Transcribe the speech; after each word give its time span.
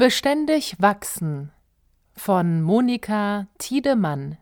Beständig 0.00 0.76
wachsen 0.78 1.52
von 2.16 2.62
Monika 2.62 3.48
Tiedemann. 3.58 4.38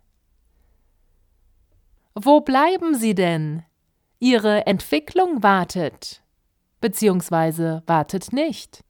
Wo 2.15 2.43
bleiben 2.43 2.95
Sie 2.95 3.17
denn? 3.17 3.65
Ihre 4.21 4.69
Entwicklung 4.69 5.43
wartet, 5.43 6.23
beziehungsweise 6.81 7.83
wartet 7.87 8.33
nicht. 8.33 8.85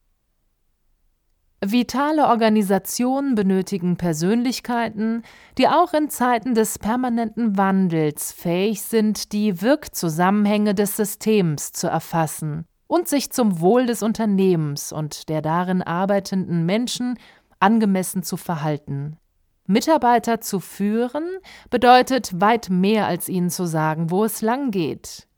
Vitale 1.64 2.26
Organisationen 2.26 3.34
benötigen 3.34 3.96
Persönlichkeiten, 3.96 5.22
die 5.56 5.68
auch 5.68 5.94
in 5.94 6.10
Zeiten 6.10 6.54
des 6.54 6.78
permanenten 6.78 7.56
Wandels 7.56 8.30
fähig 8.30 8.82
sind, 8.82 9.32
die 9.32 9.62
Wirkzusammenhänge 9.62 10.74
des 10.74 10.96
Systems 10.96 11.72
zu 11.72 11.86
erfassen 11.86 12.67
und 12.88 13.06
sich 13.06 13.30
zum 13.30 13.60
Wohl 13.60 13.86
des 13.86 14.02
Unternehmens 14.02 14.92
und 14.92 15.28
der 15.28 15.40
darin 15.40 15.82
arbeitenden 15.82 16.66
Menschen 16.66 17.16
angemessen 17.60 18.24
zu 18.24 18.36
verhalten. 18.36 19.18
Mitarbeiter 19.66 20.40
zu 20.40 20.58
führen 20.58 21.28
bedeutet 21.70 22.40
weit 22.40 22.70
mehr 22.70 23.06
als 23.06 23.28
ihnen 23.28 23.50
zu 23.50 23.66
sagen, 23.66 24.10
wo 24.10 24.24
es 24.24 24.40
lang 24.42 24.70
geht. 24.70 25.28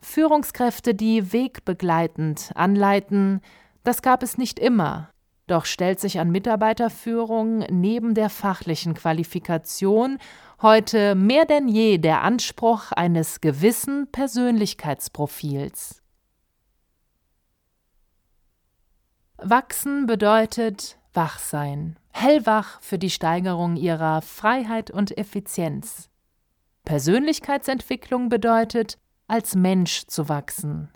Führungskräfte, 0.00 0.94
die 0.94 1.32
wegbegleitend 1.32 2.52
anleiten, 2.54 3.40
das 3.84 4.02
gab 4.02 4.22
es 4.22 4.38
nicht 4.38 4.58
immer. 4.58 5.10
Doch 5.46 5.64
stellt 5.64 5.98
sich 5.98 6.20
an 6.20 6.30
Mitarbeiterführung 6.30 7.60
neben 7.70 8.12
der 8.12 8.28
fachlichen 8.28 8.92
Qualifikation 8.92 10.18
heute 10.60 11.14
mehr 11.14 11.46
denn 11.46 11.68
je 11.68 11.96
der 11.96 12.22
Anspruch 12.22 12.92
eines 12.92 13.40
gewissen 13.40 14.08
Persönlichkeitsprofils. 14.12 16.02
Wachsen 19.40 20.06
bedeutet 20.06 20.98
wach 21.14 21.38
sein, 21.38 21.96
hellwach 22.10 22.82
für 22.82 22.98
die 22.98 23.08
Steigerung 23.08 23.76
ihrer 23.76 24.20
Freiheit 24.20 24.90
und 24.90 25.16
Effizienz. 25.16 26.10
Persönlichkeitsentwicklung 26.84 28.30
bedeutet, 28.30 28.98
als 29.28 29.54
Mensch 29.54 30.06
zu 30.08 30.28
wachsen, 30.28 30.90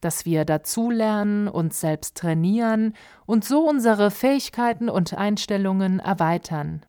dass 0.00 0.24
wir 0.24 0.46
dazulernen, 0.46 1.46
uns 1.46 1.78
selbst 1.78 2.16
trainieren 2.16 2.94
und 3.26 3.44
so 3.44 3.68
unsere 3.68 4.10
Fähigkeiten 4.10 4.88
und 4.88 5.12
Einstellungen 5.12 5.98
erweitern. 5.98 6.86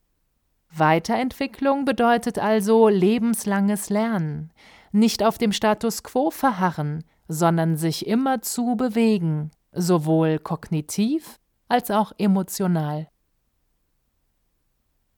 Weiterentwicklung 0.72 1.84
bedeutet 1.84 2.40
also 2.40 2.88
lebenslanges 2.88 3.90
Lernen, 3.90 4.54
nicht 4.94 5.24
auf 5.24 5.38
dem 5.38 5.52
Status 5.52 6.04
quo 6.04 6.32
verharren, 6.32 7.04
sondern 7.28 7.76
sich 7.76 8.08
immerzu 8.08 8.78
bewegen, 8.78 9.52
sowohl 9.76 10.40
kognitiv 10.40 11.40
als 11.68 11.92
auch 11.92 12.12
emotional. 12.18 13.08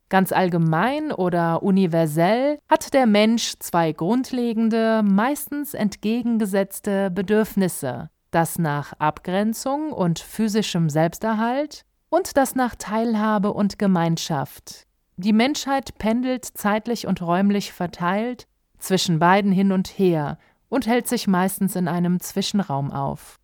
Ganz 0.09 0.31
allgemein 0.31 1.11
oder 1.11 1.63
universell 1.63 2.59
hat 2.69 2.93
der 2.93 3.05
Mensch 3.05 3.55
zwei 3.59 3.91
grundlegende, 3.91 5.03
meistens 5.03 5.73
entgegengesetzte 5.73 7.11
Bedürfnisse, 7.11 8.09
das 8.31 8.57
nach 8.57 8.93
Abgrenzung 8.99 9.91
und 9.91 10.19
physischem 10.19 10.89
Selbsterhalt 10.89 11.83
und 12.09 12.37
das 12.37 12.55
nach 12.55 12.75
Teilhabe 12.75 13.51
und 13.51 13.77
Gemeinschaft. 13.77 14.87
Die 15.17 15.33
Menschheit 15.33 15.97
pendelt 15.97 16.45
zeitlich 16.45 17.05
und 17.07 17.21
räumlich 17.21 17.73
verteilt 17.73 18.47
zwischen 18.77 19.19
beiden 19.19 19.51
hin 19.51 19.73
und 19.73 19.87
her 19.87 20.37
und 20.69 20.87
hält 20.87 21.07
sich 21.07 21.27
meistens 21.27 21.75
in 21.75 21.87
einem 21.87 22.19
Zwischenraum 22.19 22.91
auf. 22.91 23.39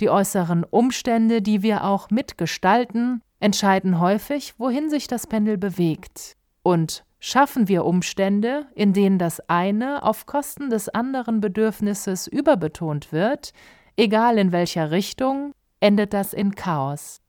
Die 0.00 0.08
äußeren 0.08 0.64
Umstände, 0.64 1.42
die 1.42 1.62
wir 1.62 1.84
auch 1.84 2.10
mitgestalten, 2.10 3.22
entscheiden 3.38 4.00
häufig, 4.00 4.54
wohin 4.58 4.88
sich 4.88 5.06
das 5.06 5.26
Pendel 5.26 5.58
bewegt. 5.58 6.36
Und 6.62 7.04
schaffen 7.18 7.68
wir 7.68 7.84
Umstände, 7.84 8.66
in 8.74 8.94
denen 8.94 9.18
das 9.18 9.40
eine 9.48 10.02
auf 10.02 10.24
Kosten 10.24 10.70
des 10.70 10.88
anderen 10.88 11.42
Bedürfnisses 11.42 12.26
überbetont 12.26 13.12
wird, 13.12 13.52
egal 13.96 14.38
in 14.38 14.52
welcher 14.52 14.90
Richtung, 14.90 15.52
endet 15.80 16.14
das 16.14 16.32
in 16.32 16.54
Chaos. 16.54 17.20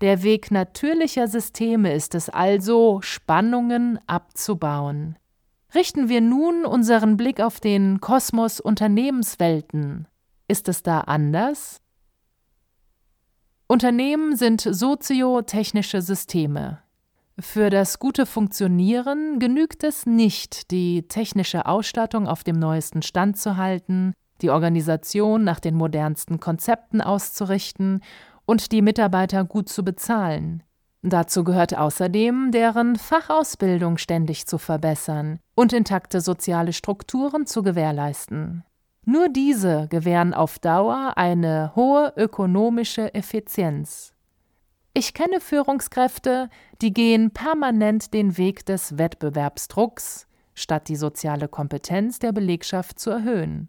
Der 0.00 0.22
Weg 0.22 0.52
natürlicher 0.52 1.26
Systeme 1.26 1.92
ist 1.94 2.14
es 2.14 2.28
also, 2.28 3.00
Spannungen 3.00 3.98
abzubauen. 4.06 5.16
Richten 5.74 6.08
wir 6.08 6.20
nun 6.20 6.64
unseren 6.64 7.16
Blick 7.16 7.40
auf 7.40 7.58
den 7.58 8.00
Kosmos 8.00 8.60
Unternehmenswelten. 8.60 10.06
Ist 10.46 10.68
es 10.68 10.84
da 10.84 11.00
anders? 11.00 11.80
Unternehmen 13.66 14.36
sind 14.36 14.60
soziotechnische 14.60 16.02
Systeme. 16.02 16.80
Für 17.38 17.70
das 17.70 17.98
gute 17.98 18.26
Funktionieren 18.26 19.38
genügt 19.38 19.82
es 19.82 20.06
nicht, 20.06 20.70
die 20.70 21.08
technische 21.08 21.66
Ausstattung 21.66 22.28
auf 22.28 22.44
dem 22.44 22.58
neuesten 22.58 23.02
Stand 23.02 23.38
zu 23.38 23.56
halten, 23.56 24.12
die 24.42 24.50
Organisation 24.50 25.42
nach 25.42 25.60
den 25.60 25.74
modernsten 25.74 26.38
Konzepten 26.38 27.00
auszurichten 27.00 28.02
und 28.44 28.70
die 28.70 28.82
Mitarbeiter 28.82 29.44
gut 29.44 29.68
zu 29.68 29.82
bezahlen. 29.82 30.62
Dazu 31.02 31.42
gehört 31.42 31.76
außerdem, 31.76 32.50
deren 32.50 32.96
Fachausbildung 32.96 33.98
ständig 33.98 34.46
zu 34.46 34.58
verbessern 34.58 35.38
und 35.54 35.72
intakte 35.72 36.20
soziale 36.20 36.72
Strukturen 36.72 37.46
zu 37.46 37.62
gewährleisten. 37.62 38.64
Nur 39.06 39.28
diese 39.28 39.86
gewähren 39.88 40.32
auf 40.32 40.58
Dauer 40.58 41.12
eine 41.16 41.72
hohe 41.76 42.14
ökonomische 42.16 43.12
Effizienz. 43.12 44.14
Ich 44.94 45.12
kenne 45.12 45.40
Führungskräfte, 45.40 46.48
die 46.80 46.92
gehen 46.92 47.30
permanent 47.32 48.14
den 48.14 48.38
Weg 48.38 48.64
des 48.64 48.96
Wettbewerbsdrucks, 48.96 50.26
statt 50.54 50.88
die 50.88 50.96
soziale 50.96 51.48
Kompetenz 51.48 52.18
der 52.18 52.32
Belegschaft 52.32 52.98
zu 52.98 53.10
erhöhen. 53.10 53.68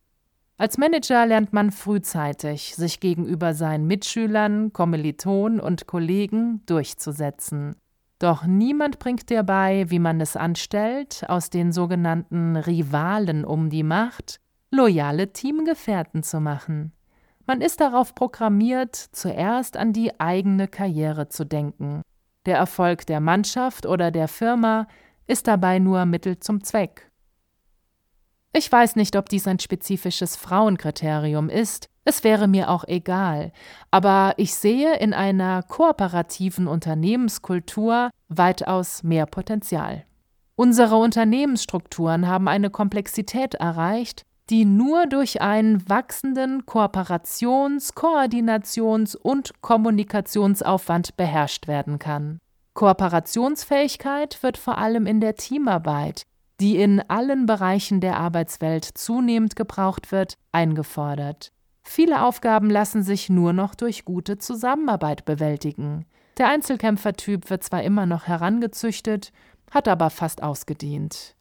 Als 0.58 0.78
Manager 0.78 1.26
lernt 1.26 1.52
man 1.52 1.72
frühzeitig, 1.72 2.76
sich 2.76 3.02
gegenüber 3.02 3.54
seinen 3.54 3.88
Mitschülern, 3.88 4.72
Kommilitonen 4.72 5.60
und 5.60 5.86
Kollegen 5.86 6.62
durchzusetzen. 6.66 7.76
Doch 8.20 8.46
niemand 8.46 9.00
bringt 9.00 9.30
dir 9.30 9.44
bei, 9.44 9.90
wie 9.90 10.00
man 10.00 10.22
es 10.22 10.38
anstellt, 10.38 11.26
aus 11.28 11.50
den 11.50 11.74
sogenannten 11.74 12.56
Rivalen 12.56 13.44
um 13.44 13.70
die 13.70 13.84
Macht 13.84 14.40
loyale 14.76 15.34
Teamgefährten 15.34 16.24
zu 16.24 16.40
machen. 16.40 16.92
Man 17.48 17.62
ist 17.62 17.80
darauf 17.80 18.16
programmiert, 18.16 18.96
zuerst 18.96 19.78
an 19.78 19.94
die 19.94 20.20
eigene 20.20 20.68
Karriere 20.68 21.30
zu 21.30 21.46
denken. 21.46 22.02
Der 22.46 22.58
Erfolg 22.58 23.06
der 23.06 23.20
Mannschaft 23.20 23.86
oder 23.86 24.12
der 24.12 24.28
Firma 24.28 24.88
ist 25.28 25.48
dabei 25.48 25.80
nur 25.80 26.06
Mittel 26.06 26.40
zum 26.40 26.64
Zweck. 26.64 27.12
Ich 28.54 28.72
weiß 28.72 28.96
nicht, 28.96 29.16
ob 29.16 29.30
dies 29.30 29.48
ein 29.48 29.60
spezifisches 29.60 30.36
Frauenkriterium 30.36 31.50
ist, 31.50 31.90
es 32.08 32.24
wäre 32.24 32.48
mir 32.48 32.70
auch 32.70 32.84
egal, 32.88 33.52
aber 33.90 34.36
ich 34.38 34.54
sehe 34.54 34.96
in 35.00 35.12
einer 35.12 35.64
kooperativen 35.64 36.68
Unternehmenskultur 36.68 38.12
weitaus 38.30 39.02
mehr 39.02 39.26
Potenzial. 39.26 40.06
Unsere 40.56 40.98
Unternehmensstrukturen 40.98 42.28
haben 42.28 42.48
eine 42.48 42.70
Komplexität 42.70 43.56
erreicht, 43.56 44.24
die 44.50 44.66
nur 44.66 45.08
durch 45.08 45.42
einen 45.42 45.88
wachsenden 45.90 46.66
Kooperations-, 46.66 47.94
Koordinations- 47.94 49.16
und 49.16 49.62
Kommunikationsaufwand 49.62 51.18
beherrscht 51.18 51.68
werden 51.68 52.00
kann. 52.00 52.40
Kooperationsfähigkeit 52.74 54.42
wird 54.44 54.58
vor 54.58 54.78
allem 54.78 55.08
in 55.08 55.22
der 55.22 55.36
Teamarbeit, 55.36 56.24
die 56.60 56.78
in 56.78 57.02
allen 57.10 57.46
Bereichen 57.46 58.02
der 58.02 58.18
Arbeitswelt 58.18 58.86
zunehmend 58.86 59.56
gebraucht 59.56 60.12
wird, 60.12 60.36
eingefordert. 60.52 61.52
Viele 61.84 62.24
Aufgaben 62.24 62.70
lassen 62.70 63.04
sich 63.04 63.30
nur 63.30 63.54
noch 63.54 63.76
durch 63.76 64.06
gute 64.06 64.38
Zusammenarbeit 64.38 65.26
bewältigen. 65.26 66.06
Der 66.38 66.50
Einzelkämpfertyp 66.50 67.50
wird 67.50 67.64
zwar 67.64 67.84
immer 67.84 68.06
noch 68.06 68.28
herangezüchtet, 68.28 69.32
hat 69.72 69.88
aber 69.88 70.10
fast 70.10 70.44
ausgedient. 70.44 71.36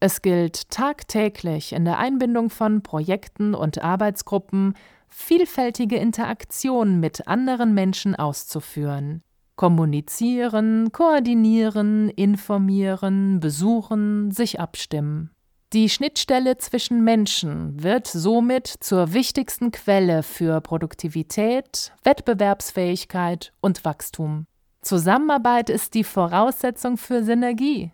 Es 0.00 0.22
gilt 0.22 0.70
tagtäglich 0.70 1.72
in 1.72 1.84
der 1.84 1.98
Einbindung 1.98 2.50
von 2.50 2.82
Projekten 2.82 3.54
und 3.54 3.82
Arbeitsgruppen 3.82 4.74
vielfältige 5.08 5.96
Interaktionen 5.96 7.00
mit 7.00 7.28
anderen 7.28 7.72
Menschen 7.74 8.14
auszuführen. 8.14 9.22
Kommunizieren, 9.56 10.90
koordinieren, 10.90 12.10
informieren, 12.10 13.38
besuchen, 13.38 14.32
sich 14.32 14.58
abstimmen. 14.58 15.30
Die 15.72 15.88
Schnittstelle 15.88 16.58
zwischen 16.58 17.02
Menschen 17.02 17.82
wird 17.82 18.06
somit 18.06 18.66
zur 18.66 19.12
wichtigsten 19.12 19.72
Quelle 19.72 20.22
für 20.22 20.60
Produktivität, 20.60 21.92
Wettbewerbsfähigkeit 22.04 23.52
und 23.60 23.84
Wachstum. 23.84 24.46
Zusammenarbeit 24.82 25.70
ist 25.70 25.94
die 25.94 26.04
Voraussetzung 26.04 26.96
für 26.96 27.24
Synergie. 27.24 27.90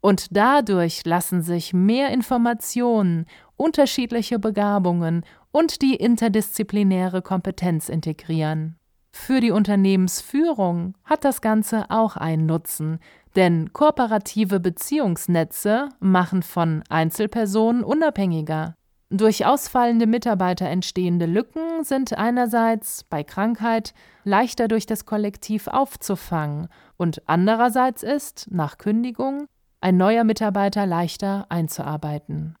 Und 0.00 0.36
dadurch 0.36 1.04
lassen 1.04 1.42
sich 1.42 1.72
mehr 1.72 2.10
Informationen, 2.10 3.26
unterschiedliche 3.56 4.38
Begabungen 4.38 5.24
und 5.50 5.82
die 5.82 5.96
interdisziplinäre 5.96 7.22
Kompetenz 7.22 7.88
integrieren. 7.88 8.76
Für 9.12 9.40
die 9.40 9.50
Unternehmensführung 9.50 10.94
hat 11.04 11.24
das 11.24 11.40
Ganze 11.40 11.90
auch 11.90 12.16
einen 12.16 12.46
Nutzen, 12.46 13.00
denn 13.34 13.72
kooperative 13.72 14.60
Beziehungsnetze 14.60 15.88
machen 15.98 16.42
von 16.42 16.84
Einzelpersonen 16.88 17.82
unabhängiger. 17.82 18.76
Durch 19.10 19.46
ausfallende 19.46 20.06
Mitarbeiter 20.06 20.68
entstehende 20.68 21.24
Lücken 21.24 21.82
sind 21.82 22.12
einerseits 22.16 23.04
bei 23.04 23.24
Krankheit 23.24 23.94
leichter 24.22 24.68
durch 24.68 24.84
das 24.84 25.06
Kollektiv 25.06 25.66
aufzufangen 25.66 26.68
und 26.98 27.22
andererseits 27.26 28.02
ist, 28.02 28.48
nach 28.50 28.76
Kündigung, 28.76 29.48
ein 29.80 29.96
neuer 29.96 30.24
Mitarbeiter 30.24 30.86
leichter 30.86 31.46
einzuarbeiten. 31.48 32.56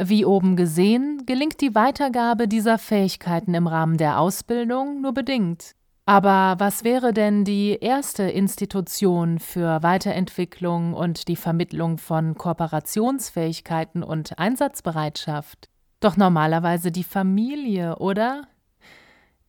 Wie 0.00 0.24
oben 0.24 0.54
gesehen, 0.54 1.24
gelingt 1.26 1.60
die 1.60 1.74
Weitergabe 1.74 2.46
dieser 2.46 2.78
Fähigkeiten 2.78 3.54
im 3.54 3.66
Rahmen 3.66 3.96
der 3.96 4.20
Ausbildung 4.20 5.00
nur 5.00 5.12
bedingt. 5.12 5.74
Aber 6.06 6.54
was 6.58 6.84
wäre 6.84 7.12
denn 7.12 7.44
die 7.44 7.76
erste 7.80 8.22
Institution 8.22 9.40
für 9.40 9.82
Weiterentwicklung 9.82 10.94
und 10.94 11.28
die 11.28 11.36
Vermittlung 11.36 11.98
von 11.98 12.34
Kooperationsfähigkeiten 12.34 14.02
und 14.02 14.38
Einsatzbereitschaft? 14.38 15.68
Doch 16.00 16.16
normalerweise 16.16 16.92
die 16.92 17.04
Familie, 17.04 17.96
oder? 17.96 18.42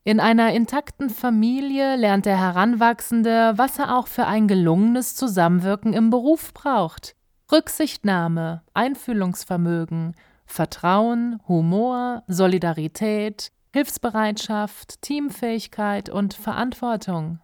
In 0.10 0.20
einer 0.20 0.52
intakten 0.54 1.12
Familie 1.12 1.96
lernt 1.96 2.26
der 2.26 2.40
Heranwachsende, 2.40 3.54
was 3.58 3.78
er 3.78 3.96
auch 3.96 4.08
für 4.08 4.26
ein 4.26 4.48
gelungenes 4.48 5.16
Zusammenwirken 5.16 5.94
im 5.94 6.10
Beruf 6.10 6.52
braucht. 6.52 7.16
Rücksichtnahme, 7.52 8.64
Einfühlungsvermögen, 8.74 10.16
Vertrauen, 10.48 11.40
Humor, 11.48 12.24
Solidarität, 12.26 13.52
Hilfsbereitschaft, 13.72 15.00
Teamfähigkeit 15.04 16.10
und 16.10 16.34
Verantwortung. 16.34 17.38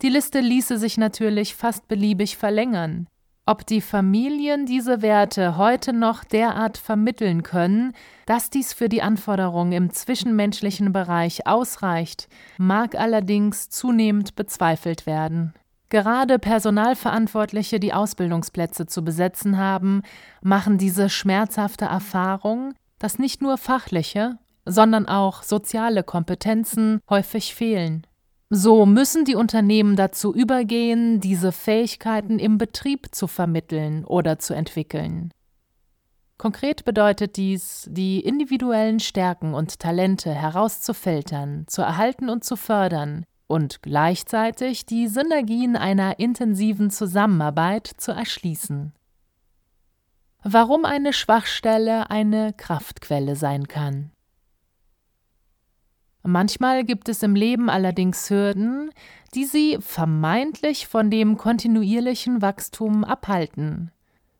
Die 0.00 0.08
Liste 0.08 0.38
ließe 0.38 0.78
sich 0.78 0.96
natürlich 0.96 1.56
fast 1.56 1.88
beliebig 1.88 2.36
verlängern. 2.36 3.08
Ob 3.46 3.66
die 3.66 3.82
Familien 3.82 4.64
diese 4.64 5.02
Werte 5.02 5.58
heute 5.58 5.92
noch 5.92 6.24
derart 6.24 6.78
vermitteln 6.78 7.42
können, 7.42 7.92
dass 8.24 8.48
dies 8.48 8.72
für 8.72 8.88
die 8.88 9.02
Anforderungen 9.02 9.72
im 9.72 9.90
zwischenmenschlichen 9.90 10.94
Bereich 10.94 11.46
ausreicht, 11.46 12.28
mag 12.56 12.94
allerdings 12.94 13.68
zunehmend 13.68 14.34
bezweifelt 14.34 15.04
werden. 15.04 15.52
Gerade 15.90 16.38
Personalverantwortliche, 16.38 17.78
die 17.80 17.92
Ausbildungsplätze 17.92 18.86
zu 18.86 19.04
besetzen 19.04 19.58
haben, 19.58 20.00
machen 20.40 20.78
diese 20.78 21.10
schmerzhafte 21.10 21.84
Erfahrung, 21.84 22.72
dass 22.98 23.18
nicht 23.18 23.42
nur 23.42 23.58
fachliche, 23.58 24.38
sondern 24.64 25.06
auch 25.06 25.42
soziale 25.42 26.02
Kompetenzen 26.02 27.00
häufig 27.10 27.54
fehlen. 27.54 28.06
So 28.56 28.86
müssen 28.86 29.24
die 29.24 29.34
Unternehmen 29.34 29.96
dazu 29.96 30.32
übergehen, 30.32 31.18
diese 31.18 31.50
Fähigkeiten 31.50 32.38
im 32.38 32.56
Betrieb 32.56 33.12
zu 33.12 33.26
vermitteln 33.26 34.04
oder 34.04 34.38
zu 34.38 34.54
entwickeln. 34.54 35.32
Konkret 36.38 36.84
bedeutet 36.84 37.36
dies, 37.36 37.88
die 37.90 38.20
individuellen 38.20 39.00
Stärken 39.00 39.54
und 39.54 39.80
Talente 39.80 40.32
herauszufiltern, 40.32 41.64
zu 41.66 41.82
erhalten 41.82 42.28
und 42.28 42.44
zu 42.44 42.54
fördern, 42.54 43.24
und 43.48 43.82
gleichzeitig 43.82 44.86
die 44.86 45.08
Synergien 45.08 45.74
einer 45.74 46.20
intensiven 46.20 46.90
Zusammenarbeit 46.90 47.90
zu 47.96 48.12
erschließen. 48.12 48.92
Warum 50.44 50.84
eine 50.84 51.12
Schwachstelle 51.12 52.08
eine 52.08 52.52
Kraftquelle 52.52 53.34
sein 53.34 53.66
kann. 53.66 54.13
Manchmal 56.26 56.84
gibt 56.84 57.10
es 57.10 57.22
im 57.22 57.34
Leben 57.34 57.68
allerdings 57.68 58.30
Hürden, 58.30 58.90
die 59.34 59.44
sie 59.44 59.76
vermeintlich 59.80 60.86
von 60.86 61.10
dem 61.10 61.36
kontinuierlichen 61.36 62.40
Wachstum 62.40 63.04
abhalten, 63.04 63.92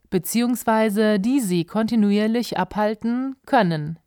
beziehungsweise 0.09 1.21
die 1.21 1.41
sie 1.41 1.67
kontinuierlich 1.67 2.59
abhalten 2.59 3.37
können. 3.45 3.99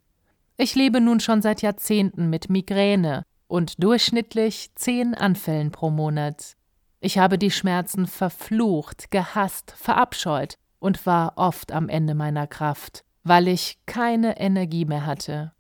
Ich 0.57 0.73
lebe 0.73 1.01
nun 1.01 1.19
schon 1.19 1.43
seit 1.43 1.61
Jahrzehnten 1.61 2.31
mit 2.31 2.49
Migräne 2.49 3.23
und 3.47 3.83
durchschnittlich 3.83 4.71
zehn 4.73 5.13
Anfällen 5.13 5.71
pro 5.71 5.91
Monat. 5.91 6.55
Ich 6.99 7.19
habe 7.19 7.37
die 7.37 7.51
Schmerzen 7.51 8.07
verflucht, 8.07 9.11
gehasst, 9.11 9.75
verabscheut 9.77 10.57
und 10.79 11.05
war 11.05 11.33
oft 11.35 11.71
am 11.71 11.89
Ende 11.89 12.15
meiner 12.15 12.47
Kraft, 12.47 13.03
weil 13.23 13.47
ich 13.47 13.77
keine 13.85 14.39
Energie 14.39 14.85
mehr 14.85 15.05
hatte. 15.05 15.51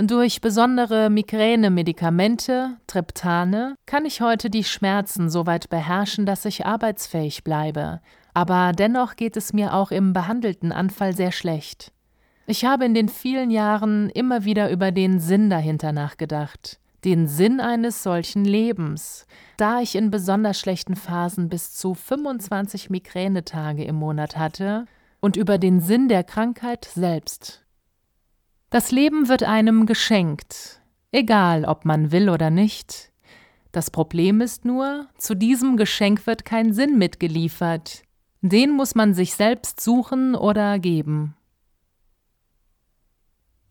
Durch 0.00 0.40
besondere 0.40 1.10
Migräne-Medikamente, 1.10 2.76
Triptane, 2.86 3.74
kann 3.84 4.04
ich 4.04 4.20
heute 4.20 4.48
die 4.48 4.62
Schmerzen 4.62 5.28
so 5.28 5.44
weit 5.44 5.70
beherrschen, 5.70 6.24
dass 6.24 6.44
ich 6.44 6.64
arbeitsfähig 6.64 7.42
bleibe. 7.42 8.00
Aber 8.32 8.70
dennoch 8.72 9.16
geht 9.16 9.36
es 9.36 9.52
mir 9.52 9.74
auch 9.74 9.90
im 9.90 10.12
behandelten 10.12 10.70
Anfall 10.70 11.16
sehr 11.16 11.32
schlecht. 11.32 11.90
Ich 12.46 12.64
habe 12.64 12.84
in 12.84 12.94
den 12.94 13.08
vielen 13.08 13.50
Jahren 13.50 14.08
immer 14.10 14.44
wieder 14.44 14.70
über 14.70 14.92
den 14.92 15.18
Sinn 15.18 15.50
dahinter 15.50 15.90
nachgedacht 15.90 16.78
den 17.04 17.28
Sinn 17.28 17.60
eines 17.60 18.02
solchen 18.02 18.44
Lebens, 18.44 19.24
da 19.56 19.80
ich 19.80 19.94
in 19.94 20.10
besonders 20.10 20.58
schlechten 20.58 20.96
Phasen 20.96 21.48
bis 21.48 21.72
zu 21.72 21.94
25 21.94 22.90
Migränetage 22.90 23.84
im 23.84 23.94
Monat 23.94 24.36
hatte, 24.36 24.86
und 25.20 25.36
über 25.36 25.58
den 25.58 25.80
Sinn 25.80 26.08
der 26.08 26.22
Krankheit 26.22 26.84
selbst. 26.84 27.64
Das 28.70 28.90
Leben 28.90 29.28
wird 29.28 29.44
einem 29.44 29.86
geschenkt, 29.86 30.82
egal 31.10 31.64
ob 31.64 31.86
man 31.86 32.12
will 32.12 32.28
oder 32.28 32.50
nicht. 32.50 33.10
Das 33.72 33.90
Problem 33.90 34.42
ist 34.42 34.66
nur, 34.66 35.08
zu 35.16 35.34
diesem 35.34 35.78
Geschenk 35.78 36.26
wird 36.26 36.44
kein 36.44 36.74
Sinn 36.74 36.98
mitgeliefert. 36.98 38.02
Den 38.42 38.72
muss 38.72 38.94
man 38.94 39.14
sich 39.14 39.34
selbst 39.34 39.80
suchen 39.80 40.34
oder 40.34 40.78
geben. 40.78 41.34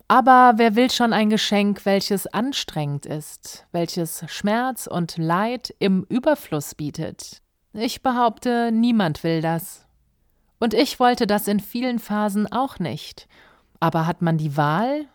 Aber 0.08 0.54
wer 0.56 0.76
will 0.76 0.90
schon 0.90 1.14
ein 1.14 1.30
Geschenk, 1.30 1.86
welches 1.86 2.26
anstrengend 2.28 3.06
ist, 3.06 3.68
welches 3.72 4.24
Schmerz 4.28 4.88
und 4.88 5.18
Leid 5.18 5.76
im 5.80 6.06
Überfluss 6.10 6.74
bietet? 6.74 7.42
Ich 7.74 8.02
behaupte, 8.02 8.72
niemand 8.72 9.24
will 9.24 9.42
das. 9.42 9.86
Und 10.60 10.74
ich 10.74 11.00
wollte 11.00 11.28
das 11.28 11.48
in 11.48 11.60
vielen 11.60 12.00
Phasen 12.00 12.52
auch 12.52 12.80
nicht. 12.80 13.28
Aber 13.80 14.08
hat 14.08 14.22
man 14.22 14.38
die 14.38 14.58
Wahl? 14.58 15.06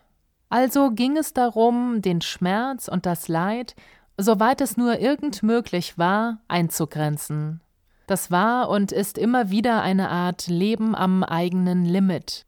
Also 0.49 0.91
ging 0.91 1.17
es 1.17 1.33
darum, 1.33 2.01
den 2.01 2.21
Schmerz 2.21 2.87
und 2.87 3.05
das 3.05 3.27
Leid, 3.27 3.75
soweit 4.17 4.61
es 4.61 4.77
nur 4.77 4.99
irgend 4.99 5.43
möglich 5.43 5.97
war, 5.97 6.39
einzugrenzen. 6.47 7.61
Das 8.07 8.31
war 8.31 8.69
und 8.69 8.91
ist 8.91 9.17
immer 9.17 9.49
wieder 9.49 9.81
eine 9.81 10.09
Art 10.09 10.47
Leben 10.47 10.93
am 10.95 11.23
eigenen 11.23 11.85
Limit. 11.85 12.45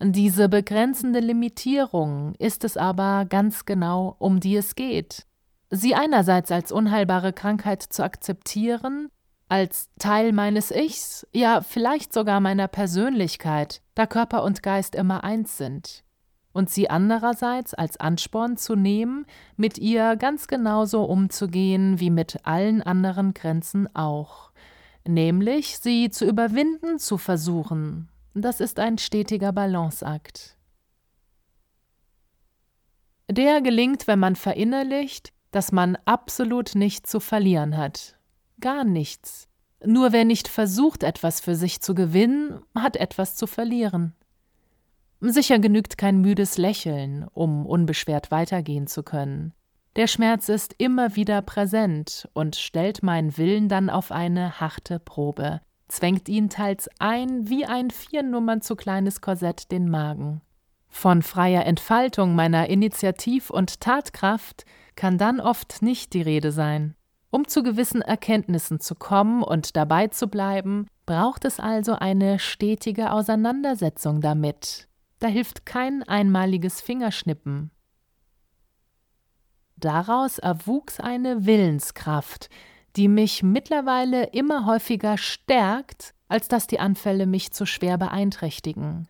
Diese 0.00 0.48
begrenzende 0.48 1.18
Limitierung 1.18 2.34
ist 2.38 2.62
es 2.62 2.76
aber 2.76 3.24
ganz 3.28 3.64
genau, 3.64 4.14
um 4.18 4.38
die 4.38 4.56
es 4.56 4.76
geht. 4.76 5.26
Sie 5.70 5.94
einerseits 5.94 6.52
als 6.52 6.70
unheilbare 6.70 7.32
Krankheit 7.32 7.82
zu 7.82 8.04
akzeptieren, 8.04 9.10
als 9.48 9.88
Teil 9.98 10.32
meines 10.32 10.70
Ichs, 10.70 11.26
ja 11.32 11.60
vielleicht 11.60 12.12
sogar 12.12 12.40
meiner 12.40 12.68
Persönlichkeit, 12.68 13.82
da 13.94 14.06
Körper 14.06 14.44
und 14.44 14.62
Geist 14.62 14.94
immer 14.94 15.24
eins 15.24 15.56
sind, 15.56 16.04
und 16.52 16.70
sie 16.70 16.90
andererseits 16.90 17.74
als 17.74 17.98
Ansporn 17.98 18.56
zu 18.56 18.74
nehmen, 18.74 19.26
mit 19.56 19.78
ihr 19.78 20.16
ganz 20.16 20.48
genauso 20.48 21.04
umzugehen 21.04 22.00
wie 22.00 22.10
mit 22.10 22.40
allen 22.44 22.82
anderen 22.82 23.32
Grenzen 23.34 23.94
auch, 23.94 24.52
nämlich 25.06 25.78
sie 25.78 26.10
zu 26.10 26.26
überwinden 26.26 26.98
zu 26.98 27.16
versuchen, 27.16 28.08
das 28.34 28.60
ist 28.60 28.78
ein 28.78 28.98
stetiger 28.98 29.52
Balanceakt. 29.52 30.56
Der 33.30 33.60
gelingt, 33.60 34.06
wenn 34.06 34.18
man 34.18 34.36
verinnerlicht, 34.36 35.32
dass 35.50 35.72
man 35.72 35.96
absolut 36.04 36.74
nichts 36.74 37.10
zu 37.10 37.20
verlieren 37.20 37.76
hat. 37.76 38.17
Gar 38.60 38.84
nichts. 38.84 39.48
Nur 39.84 40.12
wer 40.12 40.24
nicht 40.24 40.48
versucht, 40.48 41.02
etwas 41.02 41.40
für 41.40 41.54
sich 41.54 41.80
zu 41.80 41.94
gewinnen, 41.94 42.60
hat 42.74 42.96
etwas 42.96 43.36
zu 43.36 43.46
verlieren. 43.46 44.14
Sicher 45.20 45.58
genügt 45.58 45.98
kein 45.98 46.20
müdes 46.20 46.58
Lächeln, 46.58 47.26
um 47.32 47.66
unbeschwert 47.66 48.30
weitergehen 48.30 48.86
zu 48.86 49.02
können. 49.02 49.52
Der 49.96 50.06
Schmerz 50.06 50.48
ist 50.48 50.74
immer 50.78 51.16
wieder 51.16 51.42
präsent 51.42 52.28
und 52.32 52.54
stellt 52.54 53.02
meinen 53.02 53.36
Willen 53.36 53.68
dann 53.68 53.90
auf 53.90 54.12
eine 54.12 54.60
harte 54.60 55.00
Probe, 55.00 55.60
zwängt 55.88 56.28
ihn 56.28 56.50
teils 56.50 56.88
ein 56.98 57.48
wie 57.48 57.64
ein 57.64 57.90
vier 57.90 58.22
Nummern 58.22 58.60
zu 58.60 58.76
kleines 58.76 59.20
Korsett 59.20 59.72
den 59.72 59.88
Magen. 59.88 60.40
Von 60.88 61.22
freier 61.22 61.66
Entfaltung 61.66 62.34
meiner 62.34 62.68
Initiativ- 62.68 63.50
und 63.50 63.80
Tatkraft 63.80 64.64
kann 64.94 65.18
dann 65.18 65.40
oft 65.40 65.82
nicht 65.82 66.14
die 66.14 66.22
Rede 66.22 66.52
sein. 66.52 66.94
Um 67.30 67.46
zu 67.46 67.62
gewissen 67.62 68.00
Erkenntnissen 68.00 68.80
zu 68.80 68.94
kommen 68.94 69.42
und 69.42 69.76
dabei 69.76 70.08
zu 70.08 70.28
bleiben, 70.28 70.86
braucht 71.04 71.44
es 71.44 71.60
also 71.60 71.94
eine 71.94 72.38
stetige 72.38 73.12
Auseinandersetzung 73.12 74.20
damit. 74.20 74.88
Da 75.18 75.28
hilft 75.28 75.66
kein 75.66 76.02
einmaliges 76.02 76.80
Fingerschnippen. 76.80 77.70
Daraus 79.76 80.38
erwuchs 80.38 81.00
eine 81.00 81.44
Willenskraft, 81.44 82.48
die 82.96 83.08
mich 83.08 83.42
mittlerweile 83.42 84.24
immer 84.26 84.66
häufiger 84.66 85.18
stärkt, 85.18 86.14
als 86.28 86.48
dass 86.48 86.66
die 86.66 86.80
Anfälle 86.80 87.26
mich 87.26 87.52
zu 87.52 87.66
schwer 87.66 87.98
beeinträchtigen. 87.98 89.06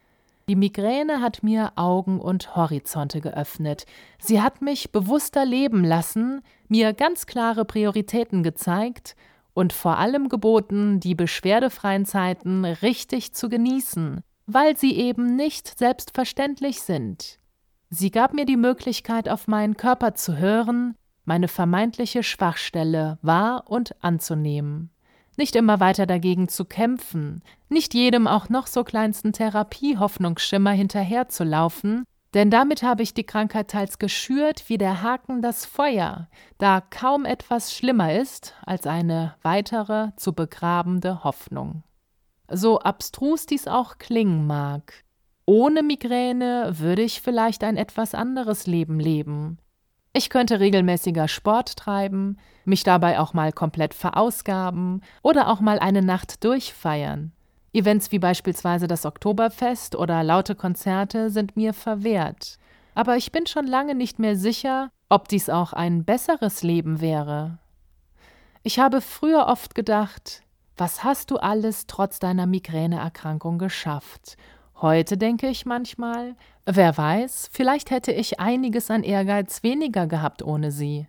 Die 0.49 0.57
Migräne 0.57 1.21
hat 1.21 1.43
mir 1.43 1.73
Augen 1.77 2.21
und 2.21 2.57
Horizonte 2.57 3.21
geöffnet. 3.21 3.85
Sie 4.19 4.41
hat 4.41 4.63
mich 4.63 4.93
bewusster 4.93 5.45
leben 5.45 5.85
lassen, 5.85 6.41
mir 6.69 6.95
ganz 6.95 7.27
klare 7.27 7.67
Prioritäten 7.67 8.43
gezeigt 8.43 9.15
und 9.53 9.75
vor 9.75 9.99
allem 9.99 10.31
geboten, 10.31 11.01
die 11.01 11.15
beschwerdefreien 11.15 12.07
Zeiten 12.07 12.65
richtig 12.65 13.35
zu 13.35 13.51
genießen, 13.51 14.23
weil 14.47 14.75
sie 14.75 14.97
eben 14.97 15.37
nicht 15.37 15.79
selbstverständlich 15.79 16.81
sind. 16.81 17.39
Sie 17.91 18.11
gab 18.11 18.33
mir 18.33 18.47
die 18.47 18.57
Möglichkeit, 18.57 19.29
auf 19.29 19.49
meinen 19.49 19.77
Körper 19.77 20.15
zu 20.15 20.39
hören, 20.39 20.95
meine 21.27 21.49
vermeintliche 21.49 22.23
Schwachstelle 22.23 23.19
wahr 23.21 23.65
und 23.67 24.03
anzunehmen 24.03 24.91
nicht 25.39 25.57
immer 25.57 25.81
weiter 25.81 26.05
dagegen 26.05 26.49
zu 26.49 26.65
kämpfen, 26.67 27.43
nicht 27.69 27.95
jedem 27.95 28.27
auch 28.27 28.49
noch 28.49 28.67
so 28.67 28.85
kleinsten 28.85 29.33
Therapie-Hoffnungsschimmer 29.33 30.73
hinterherzulaufen, 30.73 32.05
denn 32.35 32.51
damit 32.51 32.83
habe 32.83 33.03
ich 33.03 33.15
die 33.15 33.25
Krankheit 33.25 33.69
teils 33.69 33.99
geschürt 33.99 34.69
wie 34.69 34.77
der 34.77 35.03
Haken 35.03 35.41
das 35.41 35.65
Feuer, 35.65 36.29
da 36.59 36.83
kaum 36.83 37.25
etwas 37.25 37.75
schlimmer 37.75 38.15
ist 38.15 38.55
als 38.67 38.87
eine 38.87 39.35
weitere 39.43 40.11
zu 40.17 40.35
begrabende 40.35 41.25
Hoffnung. 41.25 41.85
So 42.51 42.81
abstrus 42.81 43.47
dies 43.47 43.67
auch 43.67 43.99
klingen 43.99 44.47
mag. 44.47 45.05
Ohne 45.47 45.83
Migräne 45.83 46.75
würde 46.79 47.03
ich 47.03 47.23
vielleicht 47.23 47.65
ein 47.65 47.79
etwas 47.79 48.15
anderes 48.15 48.67
Leben 48.67 49.01
leben, 49.01 49.59
ich 50.19 50.31
könnte 50.31 50.59
regelmäßiger 50.59 51.29
Sport 51.29 51.77
treiben, 51.77 52.39
mich 52.65 52.83
dabei 52.83 53.21
auch 53.21 53.35
mal 53.35 53.53
komplett 53.53 53.95
verausgaben 53.95 55.03
oder 55.23 55.49
auch 55.49 55.61
mal 55.61 55.79
eine 55.79 56.03
Nacht 56.03 56.45
durchfeiern. 56.45 57.33
Events 57.73 58.11
wie 58.11 58.19
beispielsweise 58.19 58.89
das 58.89 59.07
Oktoberfest 59.07 59.95
oder 59.95 60.23
laute 60.25 60.57
Konzerte 60.57 61.31
sind 61.31 61.57
mir 61.57 61.73
verwehrt. 61.73 62.59
Aber 62.97 63.17
ich 63.17 63.31
bin 63.31 63.47
schon 63.47 63.67
lange 63.67 63.95
nicht 63.95 64.19
mehr 64.19 64.35
sicher, 64.35 64.91
ob 65.09 65.29
dies 65.29 65.49
auch 65.49 65.73
ein 65.73 66.05
besseres 66.05 66.65
Leben 66.65 67.01
wäre. 67.01 67.59
Ich 68.65 68.81
habe 68.81 69.01
früher 69.01 69.47
oft 69.47 69.77
gedacht, 69.77 70.43
was 70.77 71.05
hast 71.05 71.31
du 71.31 71.37
alles 71.37 71.87
trotz 71.87 72.19
deiner 72.19 72.47
Migräneerkrankung 72.47 73.59
geschafft 73.59 74.37
Heute 74.81 75.17
denke 75.17 75.49
ich 75.49 75.67
manchmal, 75.67 76.37
wer 76.77 76.97
weiß, 76.97 77.49
vielleicht 77.53 77.91
hätte 77.91 78.13
ich 78.13 78.41
einiges 78.41 78.91
an 78.91 79.03
Ehrgeiz 79.03 79.63
weniger 79.63 80.07
gehabt 80.07 80.43
ohne 80.43 80.71
sie. 80.71 81.07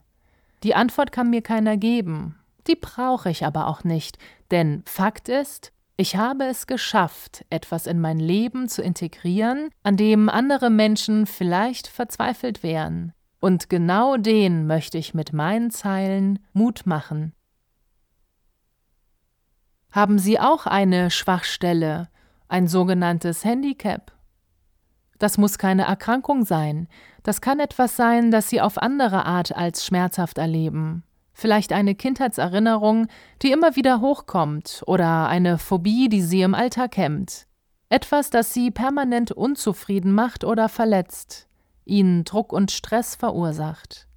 Die 0.64 0.76
Antwort 0.76 1.12
kann 1.12 1.30
mir 1.30 1.42
keiner 1.42 1.78
geben, 1.78 2.36
die 2.68 2.76
brauche 2.76 3.30
ich 3.30 3.46
aber 3.46 3.68
auch 3.68 3.84
nicht, 3.84 4.18
denn 4.52 4.84
Fakt 4.86 5.30
ist, 5.30 5.72
ich 5.98 6.16
habe 6.16 6.46
es 6.46 6.66
geschafft, 6.66 7.46
etwas 7.50 7.86
in 7.86 8.00
mein 8.00 8.20
Leben 8.20 8.70
zu 8.70 8.82
integrieren, 8.82 9.70
an 9.84 9.98
dem 9.98 10.30
andere 10.30 10.70
Menschen 10.70 11.26
vielleicht 11.26 11.88
verzweifelt 11.88 12.64
wären. 12.64 13.12
Und 13.42 13.70
genau 13.70 14.16
den 14.16 14.66
möchte 14.66 14.98
ich 14.98 15.14
mit 15.14 15.34
meinen 15.34 15.72
Zeilen 15.72 16.40
Mut 16.54 16.86
machen. 16.86 17.34
Haben 19.92 20.20
Sie 20.20 20.40
auch 20.40 20.68
eine 20.68 21.10
Schwachstelle, 21.10 22.10
ein 22.48 22.68
sogenanntes 22.68 23.44
Handicap. 23.44 24.14
Das 25.20 25.38
muss 25.38 25.58
keine 25.58 25.84
Erkrankung 25.84 26.46
sein, 26.46 26.88
das 27.24 27.42
kann 27.42 27.60
etwas 27.60 27.96
sein, 27.96 28.32
das 28.32 28.50
Sie 28.50 28.62
auf 28.62 28.78
andere 28.78 29.26
Art 29.26 29.56
als 29.56 29.86
schmerzhaft 29.86 30.38
erleben. 30.38 31.04
Vielleicht 31.34 31.74
eine 31.74 31.96
Kindheitserinnerung, 31.96 33.08
die 33.42 33.52
immer 33.52 33.76
wieder 33.76 34.02
hochkommt, 34.02 34.84
oder 34.88 35.28
eine 35.28 35.58
Phobie, 35.58 36.10
die 36.10 36.22
Sie 36.22 36.42
im 36.42 36.56
Alltag 36.56 36.98
hemmt. 36.98 37.46
Etwas, 37.90 38.30
das 38.30 38.54
Sie 38.54 38.72
permanent 38.72 39.32
unzufrieden 39.32 40.14
macht 40.14 40.44
oder 40.44 40.70
verletzt, 40.70 41.48
Ihnen 41.86 42.24
Druck 42.24 42.54
und 42.54 42.72
Stress 42.72 43.16
verursacht. 43.16 44.08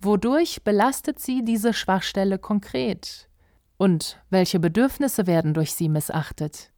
Wodurch 0.00 0.62
belastet 0.64 1.20
Sie 1.20 1.44
diese 1.44 1.72
Schwachstelle 1.72 2.38
konkret? 2.38 3.28
Und 3.76 4.20
welche 4.30 4.58
Bedürfnisse 4.58 5.26
werden 5.26 5.54
durch 5.54 5.74
Sie 5.74 5.88
missachtet? 5.88 6.70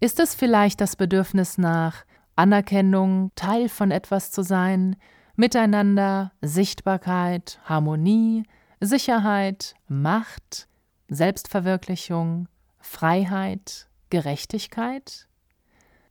Ist 0.00 0.20
es 0.20 0.34
vielleicht 0.34 0.80
das 0.80 0.94
Bedürfnis 0.94 1.58
nach 1.58 2.04
Anerkennung, 2.38 3.32
Teil 3.34 3.68
von 3.68 3.90
etwas 3.90 4.30
zu 4.30 4.42
sein, 4.42 4.96
Miteinander, 5.34 6.32
Sichtbarkeit, 6.40 7.60
Harmonie, 7.64 8.44
Sicherheit, 8.80 9.74
Macht, 9.88 10.68
Selbstverwirklichung, 11.08 12.48
Freiheit, 12.78 13.88
Gerechtigkeit? 14.10 15.26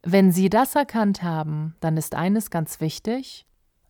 Wenn 0.04 0.32
Sie 0.34 0.50
das 0.50 0.76
erkannt 0.76 1.24
haben, 1.24 1.76
dann 1.80 1.96
ist 1.96 2.14
eines 2.14 2.50
ganz 2.50 2.82
wichtig, 2.82 3.46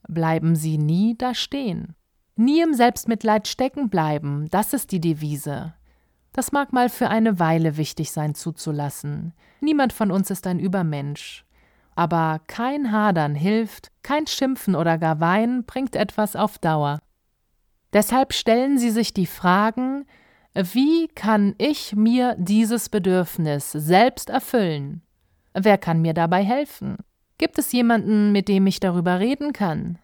bleiben 0.08 0.56
Sie 0.56 0.78
nie 0.78 1.18
da 1.18 1.34
stehen. 1.34 1.96
Nie 2.36 2.62
im 2.62 2.76
Selbstmitleid 2.76 3.48
stecken 3.48 3.90
bleiben, 3.90 4.48
das 4.52 4.74
ist 4.74 4.92
die 4.92 5.02
Devise. 5.02 5.74
Das 6.34 6.52
mag 6.52 6.72
mal 6.72 6.90
für 6.90 7.10
eine 7.10 7.40
Weile 7.40 7.78
wichtig 7.78 8.12
sein 8.12 8.36
zuzulassen. 8.36 9.34
Niemand 9.60 9.92
von 9.92 10.12
uns 10.12 10.30
ist 10.30 10.46
ein 10.46 10.60
Übermensch. 10.60 11.47
Aber 11.98 12.42
kein 12.46 12.92
Hadern 12.92 13.34
hilft, 13.34 13.90
kein 14.04 14.28
Schimpfen 14.28 14.76
oder 14.76 15.00
gar 15.00 15.20
Weinen 15.20 15.66
bringt 15.66 15.96
etwas 15.96 16.36
auf 16.36 16.60
Dauer. 16.60 17.00
Deshalb 17.92 18.34
stellen 18.34 18.78
Sie 18.78 18.92
sich 18.92 19.16
die 19.16 19.26
Fragen, 19.26 20.06
wie 20.54 21.08
kann 21.08 21.56
ich 21.58 21.96
mir 21.96 22.36
dieses 22.38 22.90
Bedürfnis 22.90 23.72
selbst 23.72 24.30
erfüllen? 24.30 25.02
Wer 25.56 25.80
kann 25.80 26.04
mir 26.04 26.14
dabei 26.14 26.44
helfen? 26.44 26.98
Gibt 27.40 27.58
es 27.58 27.72
jemanden, 27.72 28.32
mit 28.32 28.48
dem 28.48 28.68
ich 28.68 28.80
darüber 28.80 29.20
reden 29.20 29.52
kann? 29.52 29.98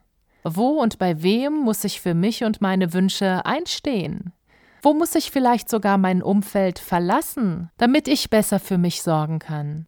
Wo 0.44 0.82
und 0.82 0.98
bei 0.98 1.22
wem 1.22 1.54
muss 1.54 1.84
ich 1.84 2.02
für 2.02 2.16
mich 2.16 2.44
und 2.44 2.60
meine 2.60 2.94
Wünsche 2.94 3.46
einstehen? 3.46 4.34
Wo 4.82 4.96
muss 4.96 5.14
ich 5.14 5.30
vielleicht 5.30 5.70
sogar 5.70 6.00
mein 6.00 6.24
Umfeld 6.24 6.80
verlassen, 6.80 7.70
damit 7.78 8.08
ich 8.08 8.32
besser 8.32 8.60
für 8.60 8.80
mich 8.80 9.04
sorgen 9.04 9.38
kann? 9.38 9.86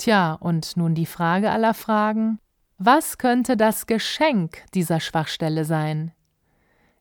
Tja, 0.00 0.32
und 0.32 0.78
nun 0.78 0.94
die 0.94 1.04
Frage 1.04 1.50
aller 1.50 1.74
Fragen. 1.74 2.38
Was 2.78 3.18
könnte 3.18 3.58
das 3.58 3.86
Geschenk 3.86 4.64
dieser 4.72 4.98
Schwachstelle 4.98 5.66
sein? 5.66 6.12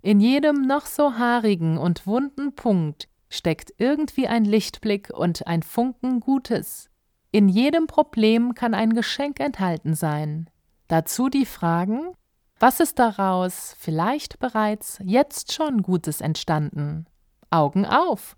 In 0.02 0.20
jedem 0.20 0.64
noch 0.64 0.86
so 0.86 1.18
haarigen 1.18 1.78
und 1.78 2.06
wunden 2.06 2.56
Punkt 2.56 3.08
steckt 3.30 3.74
irgendwie 3.78 4.28
ein 4.28 4.44
Lichtblick 4.44 5.12
und 5.14 5.48
ein 5.48 5.64
Funken 5.64 6.20
Gutes. 6.20 6.90
In 7.32 7.48
jedem 7.48 7.88
Problem 7.88 8.54
kann 8.54 8.74
ein 8.74 8.92
Geschenk 8.92 9.40
enthalten 9.40 9.94
sein. 9.94 10.50
Dazu 10.90 11.30
die 11.30 11.46
Fragen, 11.46 12.12
was 12.60 12.82
ist 12.82 13.00
daraus 13.00 13.78
vielleicht 13.80 14.40
bereits 14.40 15.00
jetzt 15.06 15.54
schon 15.54 15.84
Gutes 15.84 16.20
entstanden? 16.20 17.06
Augen 17.50 17.86
auf! 17.86 18.36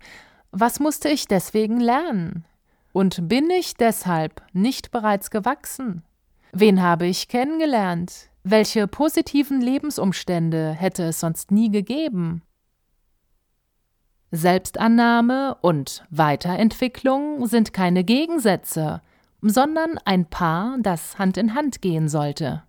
Was 0.52 0.78
musste 0.78 1.08
ich 1.08 1.26
deswegen 1.26 1.80
lernen? 1.80 2.44
Und 2.92 3.28
bin 3.28 3.50
ich 3.50 3.74
deshalb 3.74 4.42
nicht 4.52 4.90
bereits 4.90 5.30
gewachsen? 5.30 6.02
Wen 6.52 6.82
habe 6.82 7.06
ich 7.06 7.28
kennengelernt? 7.28 8.28
Welche 8.44 8.86
positiven 8.86 9.60
Lebensumstände 9.60 10.72
hätte 10.72 11.04
es 11.04 11.20
sonst 11.20 11.50
nie 11.50 11.70
gegeben? 11.70 12.42
Selbstannahme 14.30 15.56
und 15.60 16.04
Weiterentwicklung 16.10 17.46
sind 17.46 17.72
keine 17.72 18.04
Gegensätze, 18.04 19.00
sondern 19.40 19.98
ein 20.04 20.26
Paar, 20.26 20.76
das 20.80 21.18
Hand 21.18 21.36
in 21.36 21.54
Hand 21.54 21.82
gehen 21.82 22.08
sollte. 22.08 22.62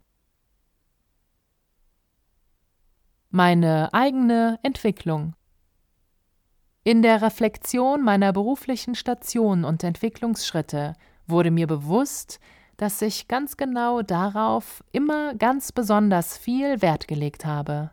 meine 3.34 3.92
eigene 3.94 4.60
Entwicklung. 4.62 5.34
In 6.86 7.02
der 7.02 7.22
Reflexion 7.22 8.02
meiner 8.02 8.34
beruflichen 8.34 8.96
Station 8.96 9.64
und 9.64 9.86
Entwicklungsschritte 9.86 10.96
wurde 11.28 11.50
mir 11.50 11.66
bewusst, 11.66 12.42
dass 12.76 13.02
ich 13.02 13.30
ganz 13.30 13.56
genau 13.56 14.02
darauf 14.02 14.84
immer 14.92 15.34
ganz 15.36 15.72
besonders 15.72 16.38
viel 16.38 16.82
Wert 16.82 17.08
gelegt 17.08 17.46
habe. 17.46 17.92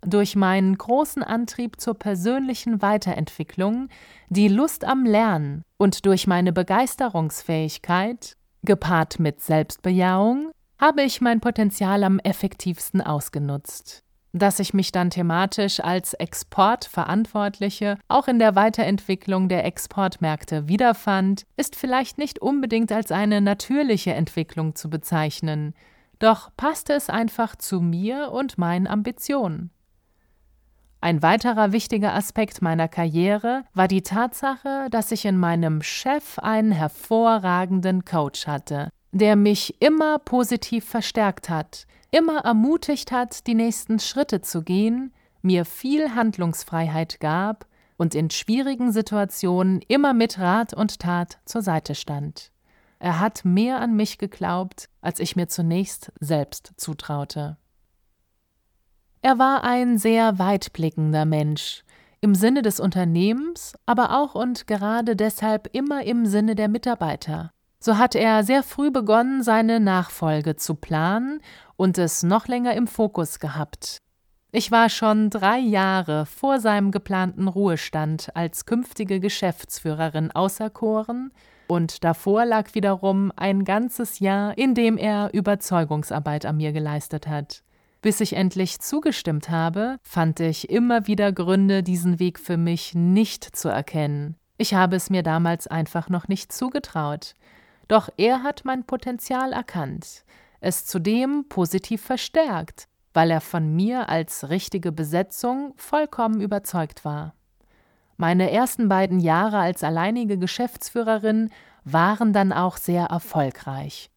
Durch 0.00 0.36
meinen 0.36 0.78
großen 0.78 1.22
Antrieb 1.22 1.78
zur 1.78 1.94
persönlichen 1.94 2.80
Weiterentwicklung, 2.80 3.88
die 4.30 4.48
Lust 4.48 4.86
am 4.86 5.04
Lernen 5.04 5.62
und 5.76 6.06
durch 6.06 6.26
meine 6.26 6.54
Begeisterungsfähigkeit, 6.54 8.38
gepaart 8.62 9.18
mit 9.18 9.42
Selbstbejahung, 9.42 10.50
habe 10.78 11.02
ich 11.02 11.20
mein 11.20 11.40
Potenzial 11.40 12.04
am 12.04 12.18
effektivsten 12.20 13.02
ausgenutzt. 13.02 14.02
Dass 14.36 14.58
ich 14.58 14.74
mich 14.74 14.90
dann 14.90 15.10
thematisch 15.10 15.78
als 15.78 16.12
Exportverantwortliche 16.12 17.98
auch 18.08 18.26
in 18.26 18.40
der 18.40 18.56
Weiterentwicklung 18.56 19.48
der 19.48 19.64
Exportmärkte 19.64 20.66
wiederfand, 20.66 21.44
ist 21.56 21.76
vielleicht 21.76 22.18
nicht 22.18 22.40
unbedingt 22.40 22.90
als 22.90 23.12
eine 23.12 23.40
natürliche 23.40 24.12
Entwicklung 24.12 24.74
zu 24.74 24.90
bezeichnen, 24.90 25.72
doch 26.18 26.50
passte 26.56 26.94
es 26.94 27.08
einfach 27.10 27.54
zu 27.54 27.80
mir 27.80 28.32
und 28.32 28.58
meinen 28.58 28.88
Ambitionen. 28.88 29.70
Ein 31.00 31.22
weiterer 31.22 31.70
wichtiger 31.70 32.12
Aspekt 32.14 32.60
meiner 32.60 32.88
Karriere 32.88 33.62
war 33.72 33.86
die 33.86 34.02
Tatsache, 34.02 34.88
dass 34.90 35.12
ich 35.12 35.26
in 35.26 35.36
meinem 35.36 35.80
Chef 35.80 36.40
einen 36.40 36.72
hervorragenden 36.72 38.04
Coach 38.04 38.48
hatte, 38.48 38.88
der 39.14 39.36
mich 39.36 39.80
immer 39.80 40.18
positiv 40.18 40.84
verstärkt 40.84 41.48
hat, 41.48 41.86
immer 42.10 42.40
ermutigt 42.40 43.12
hat, 43.12 43.46
die 43.46 43.54
nächsten 43.54 44.00
Schritte 44.00 44.40
zu 44.40 44.62
gehen, 44.62 45.12
mir 45.40 45.64
viel 45.64 46.16
Handlungsfreiheit 46.16 47.20
gab 47.20 47.66
und 47.96 48.16
in 48.16 48.28
schwierigen 48.30 48.90
Situationen 48.90 49.80
immer 49.86 50.14
mit 50.14 50.40
Rat 50.40 50.74
und 50.74 50.98
Tat 50.98 51.38
zur 51.44 51.62
Seite 51.62 51.94
stand. 51.94 52.50
Er 52.98 53.20
hat 53.20 53.44
mehr 53.44 53.80
an 53.80 53.94
mich 53.94 54.18
geglaubt, 54.18 54.88
als 55.00 55.20
ich 55.20 55.36
mir 55.36 55.46
zunächst 55.46 56.10
selbst 56.18 56.72
zutraute. 56.76 57.56
Er 59.22 59.38
war 59.38 59.62
ein 59.62 59.96
sehr 59.96 60.40
weitblickender 60.40 61.24
Mensch, 61.24 61.84
im 62.20 62.34
Sinne 62.34 62.62
des 62.62 62.80
Unternehmens, 62.80 63.74
aber 63.86 64.18
auch 64.18 64.34
und 64.34 64.66
gerade 64.66 65.14
deshalb 65.14 65.68
immer 65.72 66.02
im 66.02 66.26
Sinne 66.26 66.56
der 66.56 66.68
Mitarbeiter. 66.68 67.52
So 67.84 67.98
hat 67.98 68.14
er 68.14 68.44
sehr 68.44 68.62
früh 68.62 68.90
begonnen, 68.90 69.42
seine 69.42 69.78
Nachfolge 69.78 70.56
zu 70.56 70.74
planen 70.74 71.42
und 71.76 71.98
es 71.98 72.22
noch 72.22 72.48
länger 72.48 72.72
im 72.72 72.86
Fokus 72.86 73.40
gehabt. 73.40 73.98
Ich 74.52 74.70
war 74.70 74.88
schon 74.88 75.28
drei 75.28 75.58
Jahre 75.58 76.24
vor 76.24 76.60
seinem 76.60 76.92
geplanten 76.92 77.46
Ruhestand 77.46 78.34
als 78.34 78.64
künftige 78.64 79.20
Geschäftsführerin 79.20 80.30
auserkoren 80.30 81.30
und 81.68 82.04
davor 82.04 82.46
lag 82.46 82.74
wiederum 82.74 83.30
ein 83.36 83.66
ganzes 83.66 84.18
Jahr, 84.18 84.56
in 84.56 84.74
dem 84.74 84.96
er 84.96 85.34
Überzeugungsarbeit 85.34 86.46
an 86.46 86.56
mir 86.56 86.72
geleistet 86.72 87.26
hat. 87.26 87.64
Bis 88.00 88.22
ich 88.22 88.34
endlich 88.34 88.80
zugestimmt 88.80 89.50
habe, 89.50 89.98
fand 90.02 90.40
ich 90.40 90.70
immer 90.70 91.06
wieder 91.06 91.32
Gründe, 91.32 91.82
diesen 91.82 92.18
Weg 92.18 92.40
für 92.40 92.56
mich 92.56 92.94
nicht 92.94 93.44
zu 93.44 93.68
erkennen. 93.68 94.36
Ich 94.56 94.72
habe 94.72 94.96
es 94.96 95.10
mir 95.10 95.22
damals 95.22 95.66
einfach 95.66 96.08
noch 96.08 96.28
nicht 96.28 96.50
zugetraut. 96.50 97.34
Doch 97.88 98.08
er 98.16 98.42
hat 98.42 98.64
mein 98.64 98.84
Potenzial 98.84 99.52
erkannt, 99.52 100.24
es 100.60 100.86
zudem 100.86 101.46
positiv 101.48 102.02
verstärkt, 102.02 102.88
weil 103.12 103.30
er 103.30 103.40
von 103.40 103.74
mir 103.74 104.08
als 104.08 104.48
richtige 104.48 104.92
Besetzung 104.92 105.74
vollkommen 105.76 106.40
überzeugt 106.40 107.04
war. 107.04 107.34
Meine 108.16 108.50
ersten 108.50 108.88
beiden 108.88 109.20
Jahre 109.20 109.58
als 109.58 109.84
alleinige 109.84 110.38
Geschäftsführerin 110.38 111.50
waren 111.84 112.32
dann 112.32 112.52
auch 112.52 112.76
sehr 112.76 113.06
erfolgreich. 113.06 114.10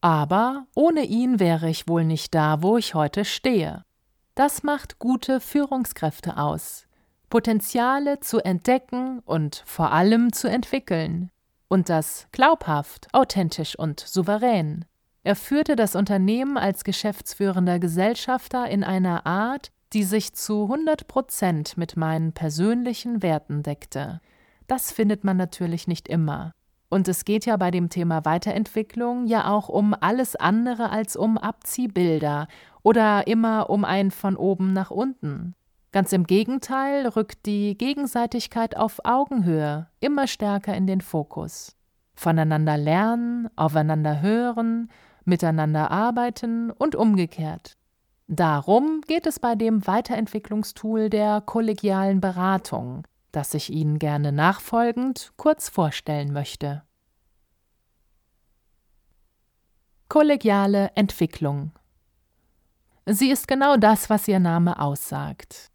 Aber 0.00 0.66
ohne 0.74 1.04
ihn 1.04 1.38
wäre 1.38 1.68
ich 1.68 1.86
wohl 1.86 2.04
nicht 2.04 2.34
da, 2.34 2.62
wo 2.62 2.76
ich 2.76 2.94
heute 2.94 3.24
stehe. 3.24 3.84
Das 4.34 4.62
macht 4.64 4.98
gute 4.98 5.38
Führungskräfte 5.38 6.38
aus. 6.38 6.86
Potenziale 7.30 8.18
zu 8.20 8.40
entdecken 8.40 9.20
und 9.20 9.62
vor 9.66 9.92
allem 9.92 10.32
zu 10.32 10.48
entwickeln 10.48 11.30
und 11.72 11.88
das 11.88 12.28
glaubhaft, 12.32 13.08
authentisch 13.14 13.78
und 13.78 13.98
souverän. 13.98 14.84
Er 15.22 15.34
führte 15.34 15.74
das 15.74 15.96
Unternehmen 15.96 16.58
als 16.58 16.84
geschäftsführender 16.84 17.78
Gesellschafter 17.78 18.68
in 18.68 18.84
einer 18.84 19.24
Art, 19.24 19.72
die 19.94 20.02
sich 20.02 20.34
zu 20.34 20.64
100 20.64 21.08
Prozent 21.08 21.78
mit 21.78 21.96
meinen 21.96 22.34
persönlichen 22.34 23.22
Werten 23.22 23.62
deckte. 23.62 24.20
Das 24.66 24.92
findet 24.92 25.24
man 25.24 25.38
natürlich 25.38 25.88
nicht 25.88 26.08
immer. 26.08 26.52
Und 26.90 27.08
es 27.08 27.24
geht 27.24 27.46
ja 27.46 27.56
bei 27.56 27.70
dem 27.70 27.88
Thema 27.88 28.26
Weiterentwicklung 28.26 29.26
ja 29.26 29.48
auch 29.50 29.70
um 29.70 29.96
alles 29.98 30.36
andere 30.36 30.90
als 30.90 31.16
um 31.16 31.38
Abziehbilder 31.38 32.48
oder 32.82 33.26
immer 33.26 33.70
um 33.70 33.86
ein 33.86 34.10
von 34.10 34.36
oben 34.36 34.74
nach 34.74 34.90
unten. 34.90 35.54
Ganz 35.92 36.12
im 36.14 36.24
Gegenteil 36.24 37.06
rückt 37.06 37.44
die 37.44 37.76
Gegenseitigkeit 37.76 38.76
auf 38.76 39.00
Augenhöhe 39.04 39.88
immer 40.00 40.26
stärker 40.26 40.74
in 40.74 40.86
den 40.86 41.02
Fokus. 41.02 41.76
Voneinander 42.14 42.78
lernen, 42.78 43.48
aufeinander 43.56 44.22
hören, 44.22 44.90
miteinander 45.24 45.90
arbeiten 45.90 46.70
und 46.70 46.96
umgekehrt. 46.96 47.76
Darum 48.26 49.02
geht 49.06 49.26
es 49.26 49.38
bei 49.38 49.54
dem 49.54 49.86
Weiterentwicklungstool 49.86 51.10
der 51.10 51.42
kollegialen 51.42 52.22
Beratung, 52.22 53.06
das 53.30 53.52
ich 53.52 53.70
Ihnen 53.70 53.98
gerne 53.98 54.32
nachfolgend 54.32 55.32
kurz 55.36 55.68
vorstellen 55.68 56.32
möchte. 56.32 56.82
Kollegiale 60.08 60.90
Entwicklung 60.94 61.72
Sie 63.04 63.30
ist 63.30 63.48
genau 63.48 63.76
das, 63.76 64.08
was 64.10 64.28
ihr 64.28 64.38
Name 64.38 64.78
aussagt. 64.78 65.71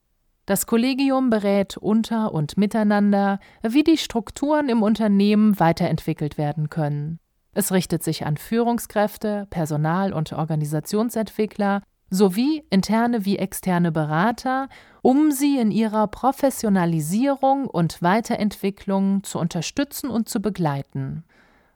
Das 0.48 0.66
Kollegium 0.66 1.30
berät 1.30 1.76
unter 1.76 2.34
und 2.34 2.58
miteinander, 2.58 3.42
wie 3.64 3.84
die 3.84 3.98
Strukturen 3.98 4.70
im 4.70 4.82
Unternehmen 4.82 5.60
weiterentwickelt 5.60 6.38
werden 6.38 6.70
können. 6.70 7.20
Es 7.54 7.74
richtet 7.74 8.02
sich 8.02 8.26
an 8.26 8.38
Führungskräfte, 8.38 9.46
Personal- 9.50 10.14
und 10.14 10.32
Organisationsentwickler 10.32 11.82
sowie 12.10 12.64
interne 12.70 13.26
wie 13.26 13.38
externe 13.38 13.92
Berater, 13.92 14.70
um 15.02 15.34
sie 15.34 15.60
in 15.60 15.70
ihrer 15.70 16.08
Professionalisierung 16.08 17.68
und 17.68 18.02
Weiterentwicklung 18.02 19.24
zu 19.24 19.40
unterstützen 19.40 20.10
und 20.10 20.30
zu 20.30 20.40
begleiten. 20.40 21.26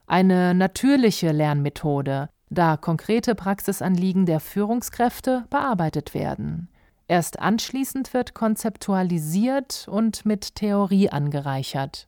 Eine 0.08 0.54
natürliche 0.54 1.34
Lernmethode, 1.34 2.30
da 2.50 2.78
konkrete 2.78 3.36
Praxisanliegen 3.36 4.26
der 4.26 4.40
Führungskräfte 4.40 5.44
bearbeitet 5.50 6.14
werden. 6.14 6.70
Erst 7.12 7.42
anschließend 7.42 8.14
wird 8.14 8.34
konzeptualisiert 8.34 9.86
und 9.92 10.26
mit 10.26 10.56
Theorie 10.56 11.10
angereichert. 11.10 12.08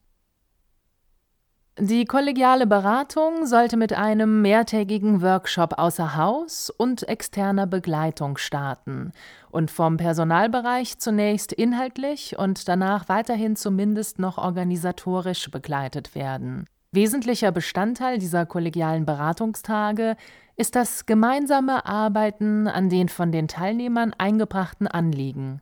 Die 1.78 2.06
kollegiale 2.06 2.66
Beratung 2.66 3.46
sollte 3.46 3.76
mit 3.76 3.92
einem 3.92 4.42
mehrtägigen 4.42 5.22
Workshop 5.22 5.78
außer 5.78 6.16
Haus 6.16 6.70
und 6.70 7.06
externer 7.10 7.68
Begleitung 7.68 8.38
starten 8.38 9.12
und 9.52 9.72
vom 9.72 9.98
Personalbereich 9.98 11.00
zunächst 11.00 11.52
inhaltlich 11.52 12.40
und 12.40 12.70
danach 12.70 13.10
weiterhin 13.10 13.58
zumindest 13.58 14.20
noch 14.20 14.38
organisatorisch 14.38 15.52
begleitet 15.52 16.16
werden. 16.16 16.66
Wesentlicher 16.94 17.52
Bestandteil 17.52 18.20
dieser 18.20 18.46
kollegialen 18.46 19.06
Beratungstage 19.06 20.16
ist 20.56 20.76
das 20.76 21.06
gemeinsame 21.06 21.86
Arbeiten 21.86 22.68
an 22.68 22.90
den 22.90 23.10
von 23.10 23.32
den 23.32 23.48
Teilnehmern 23.48 24.14
eingebrachten 24.18 24.88
Anliegen. 24.88 25.62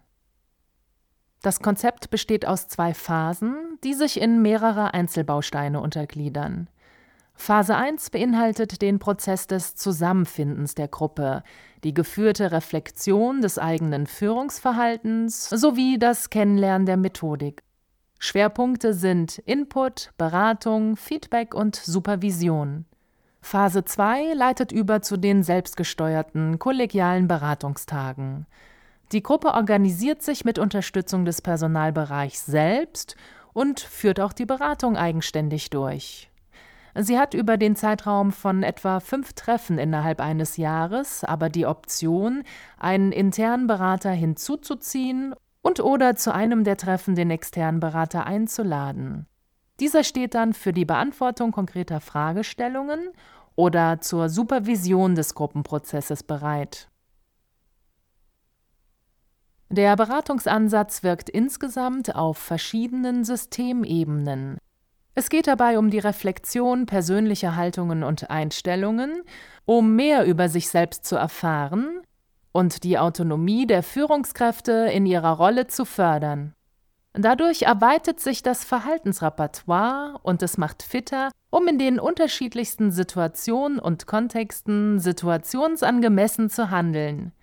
Das 1.41 1.60
Konzept 1.60 2.12
besteht 2.12 2.45
aus 2.45 2.67
zwei 2.67 2.93
Phasen, 2.93 3.56
die 3.84 3.93
sich 3.93 4.21
in 4.21 4.41
mehrere 4.41 4.93
Einzelbausteine 4.93 5.80
untergliedern. 5.80 6.69
Phase 7.34 7.75
1 7.75 8.12
beinhaltet 8.12 8.84
den 8.84 8.99
Prozess 8.99 9.47
des 9.47 9.75
Zusammenfindens 9.75 10.75
der 10.75 10.88
Gruppe, 10.88 11.41
die 11.84 11.95
geführte 11.95 12.51
Reflexion 12.51 13.41
des 13.41 13.58
eigenen 13.58 14.06
Führungsverhaltens 14.06 15.49
sowie 15.49 15.97
das 15.97 16.30
Kennenlernen 16.30 16.86
der 16.86 16.97
Methodik. 16.97 17.63
Schwerpunkte 18.19 18.93
sind 18.93 19.39
Input, 19.39 20.12
Beratung, 20.19 20.95
Feedback 20.95 21.56
und 21.56 21.75
Supervision. 21.75 22.86
Phase 23.41 23.84
2 23.84 24.34
leitet 24.34 24.71
über 24.71 25.01
zu 25.01 25.17
den 25.17 25.43
selbstgesteuerten 25.43 26.58
kollegialen 26.60 27.27
Beratungstagen. 27.27 28.45
Die 29.12 29.23
Gruppe 29.23 29.49
organisiert 29.49 30.21
sich 30.21 30.45
mit 30.45 30.58
Unterstützung 30.58 31.25
des 31.25 31.41
Personalbereichs 31.41 32.45
selbst 32.45 33.17
und 33.51 33.82
führt 33.82 34.21
auch 34.21 34.32
die 34.32 34.45
Beratung 34.45 34.95
eigenständig 34.95 35.69
durch. 35.69 36.30
Sie 36.95 37.17
hat 37.17 37.34
über 37.34 37.58
den 37.58 37.75
Zeitraum 37.75 38.32
von 38.32 38.63
etwa 38.63 38.99
fünf 38.99 39.34
Treffen 39.34 39.77
innerhalb 39.77 40.21
eines 40.21 40.58
Jahres 40.58 41.23
aber 41.23 41.49
die 41.49 41.65
Option, 41.65 42.43
einen 42.77 43.12
internen 43.12 43.67
Berater 43.67 44.12
hinzuzuziehen 44.12 45.34
und 45.62 45.80
oder 45.80 46.15
zu 46.15 46.34
einem 46.34 46.63
der 46.63 46.77
Treffen 46.77 47.15
den 47.15 47.32
externen 47.32 47.80
Berater 47.80 48.25
einzuladen. 48.25 49.27
Dieser 49.82 50.04
steht 50.04 50.36
dann 50.36 50.54
für 50.54 50.74
die 50.74 50.86
Beantwortung 50.86 51.52
konkreter 51.52 52.00
Fragestellungen 52.02 53.10
oder 53.56 54.00
zur 54.00 54.30
Supervision 54.30 55.15
des 55.15 55.34
Gruppenprozesses 55.34 56.22
bereit. 56.22 56.88
Der 59.70 59.96
Beratungsansatz 59.96 61.02
wirkt 61.02 61.30
insgesamt 61.30 62.15
auf 62.15 62.38
verschiedenen 62.38 63.24
Systemebenen. 63.24 64.60
Es 65.15 65.30
geht 65.30 65.48
dabei 65.48 65.80
um 65.80 65.89
die 65.89 66.00
Reflexion 66.00 66.86
persönlicher 66.86 67.56
Haltungen 67.56 68.04
und 68.04 68.30
Einstellungen, 68.30 69.24
um 69.65 69.96
mehr 69.96 70.26
über 70.26 70.48
sich 70.48 70.70
selbst 70.70 71.06
zu 71.06 71.15
erfahren 71.15 72.02
und 72.52 72.84
die 72.84 73.00
Autonomie 73.00 73.65
der 73.65 73.82
Führungskräfte 73.82 74.91
in 74.94 75.08
ihrer 75.08 75.32
Rolle 75.32 75.65
zu 75.65 75.86
fördern. 75.86 76.54
Dadurch 77.13 77.63
erweitert 77.63 78.21
sich 78.21 78.41
das 78.41 78.63
Verhaltensrepertoire 78.63 80.17
und 80.24 80.41
es 80.43 80.58
macht 80.58 80.82
fitter, 80.82 81.30
um 81.50 81.67
in 81.67 81.78
den 81.78 82.00
unterschiedlichsten 82.00 82.91
Situationen 82.91 83.80
und 83.80 84.08
Kontexten 84.08 85.00
situationsangemessen 85.00 86.50
zu 86.50 86.71
handeln. 86.71 87.34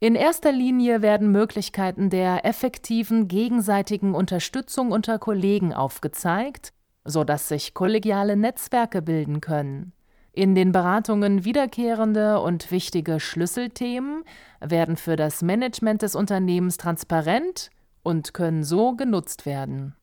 In 0.00 0.16
erster 0.16 0.52
Linie 0.52 1.02
werden 1.02 1.30
Möglichkeiten 1.30 2.10
der 2.10 2.44
effektiven 2.44 3.28
gegenseitigen 3.28 4.14
Unterstützung 4.14 4.90
unter 4.90 5.18
Kollegen 5.18 5.72
aufgezeigt, 5.72 6.72
sodass 7.04 7.48
sich 7.48 7.74
kollegiale 7.74 8.36
Netzwerke 8.36 9.02
bilden 9.02 9.40
können. 9.40 9.92
In 10.32 10.54
den 10.54 10.72
Beratungen 10.72 11.44
wiederkehrende 11.44 12.40
und 12.40 12.70
wichtige 12.70 13.20
Schlüsselthemen 13.20 14.24
werden 14.60 14.96
für 14.96 15.16
das 15.16 15.40
Management 15.40 16.02
des 16.02 16.14
Unternehmens 16.14 16.76
transparent 16.76 17.70
und 18.06 18.34
können 18.34 18.62
so 18.62 18.94
genutzt 18.94 19.46
werden. 19.46 19.96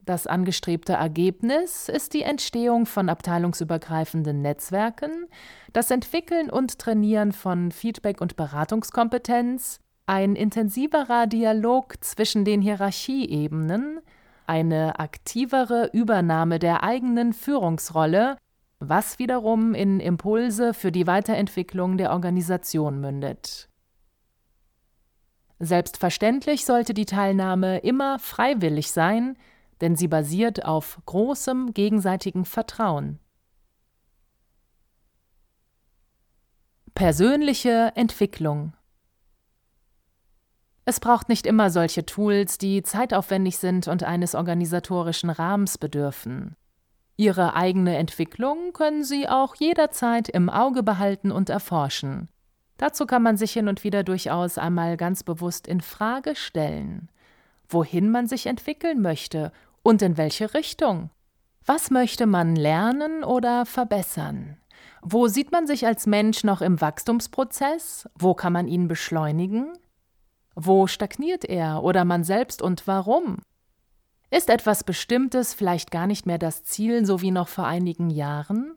Das 0.00 0.26
angestrebte 0.26 0.94
Ergebnis 0.94 1.88
ist 1.88 2.12
die 2.12 2.22
Entstehung 2.22 2.86
von 2.86 3.08
abteilungsübergreifenden 3.08 4.42
Netzwerken, 4.42 5.28
das 5.72 5.92
Entwickeln 5.92 6.50
und 6.50 6.80
Trainieren 6.80 7.30
von 7.30 7.70
Feedback- 7.70 8.20
und 8.20 8.34
Beratungskompetenz, 8.34 9.78
ein 10.06 10.34
intensiverer 10.34 11.28
Dialog 11.28 12.04
zwischen 12.04 12.44
den 12.44 12.60
Hierarchieebenen, 12.60 14.00
eine 14.46 14.98
aktivere 14.98 15.88
Übernahme 15.92 16.58
der 16.58 16.82
eigenen 16.82 17.32
Führungsrolle, 17.32 18.36
was 18.80 19.20
wiederum 19.20 19.72
in 19.72 20.00
Impulse 20.00 20.74
für 20.74 20.90
die 20.90 21.06
Weiterentwicklung 21.06 21.96
der 21.96 22.10
Organisation 22.10 23.00
mündet. 23.00 23.70
Selbstverständlich 25.58 26.64
sollte 26.64 26.94
die 26.94 27.06
Teilnahme 27.06 27.78
immer 27.78 28.18
freiwillig 28.18 28.90
sein, 28.90 29.36
denn 29.80 29.96
sie 29.96 30.08
basiert 30.08 30.64
auf 30.64 30.98
großem 31.06 31.74
gegenseitigen 31.74 32.44
Vertrauen. 32.44 33.18
Persönliche 36.94 37.92
Entwicklung 37.96 38.72
Es 40.84 41.00
braucht 41.00 41.28
nicht 41.28 41.46
immer 41.46 41.70
solche 41.70 42.06
Tools, 42.06 42.56
die 42.58 42.82
zeitaufwendig 42.82 43.58
sind 43.58 43.88
und 43.88 44.04
eines 44.04 44.34
organisatorischen 44.34 45.30
Rahmens 45.30 45.76
bedürfen. 45.76 46.56
Ihre 47.16 47.54
eigene 47.54 47.96
Entwicklung 47.96 48.72
können 48.72 49.04
Sie 49.04 49.28
auch 49.28 49.54
jederzeit 49.54 50.28
im 50.28 50.50
Auge 50.50 50.82
behalten 50.82 51.30
und 51.30 51.48
erforschen. 51.48 52.28
Dazu 52.76 53.06
kann 53.06 53.22
man 53.22 53.36
sich 53.36 53.52
hin 53.52 53.68
und 53.68 53.84
wieder 53.84 54.02
durchaus 54.02 54.58
einmal 54.58 54.96
ganz 54.96 55.22
bewusst 55.22 55.66
in 55.68 55.80
Frage 55.80 56.34
stellen 56.34 57.08
wohin 57.68 58.10
man 58.10 58.26
sich 58.26 58.46
entwickeln 58.46 59.00
möchte 59.00 59.52
und 59.82 60.02
in 60.02 60.16
welche 60.16 60.54
Richtung. 60.54 61.10
Was 61.64 61.90
möchte 61.90 62.26
man 62.26 62.56
lernen 62.56 63.24
oder 63.24 63.66
verbessern? 63.66 64.58
Wo 65.02 65.28
sieht 65.28 65.52
man 65.52 65.66
sich 65.66 65.86
als 65.86 66.06
Mensch 66.06 66.44
noch 66.44 66.60
im 66.60 66.80
Wachstumsprozess? 66.80 68.08
Wo 68.14 68.34
kann 68.34 68.52
man 68.52 68.68
ihn 68.68 68.88
beschleunigen? 68.88 69.72
Wo 70.54 70.86
stagniert 70.86 71.44
er 71.44 71.82
oder 71.82 72.04
man 72.04 72.24
selbst 72.24 72.62
und 72.62 72.86
warum? 72.86 73.38
Ist 74.30 74.50
etwas 74.50 74.84
Bestimmtes 74.84 75.54
vielleicht 75.54 75.90
gar 75.90 76.06
nicht 76.06 76.26
mehr 76.26 76.38
das 76.38 76.64
Ziel, 76.64 77.04
so 77.04 77.20
wie 77.20 77.30
noch 77.30 77.48
vor 77.48 77.66
einigen 77.66 78.10
Jahren? 78.10 78.76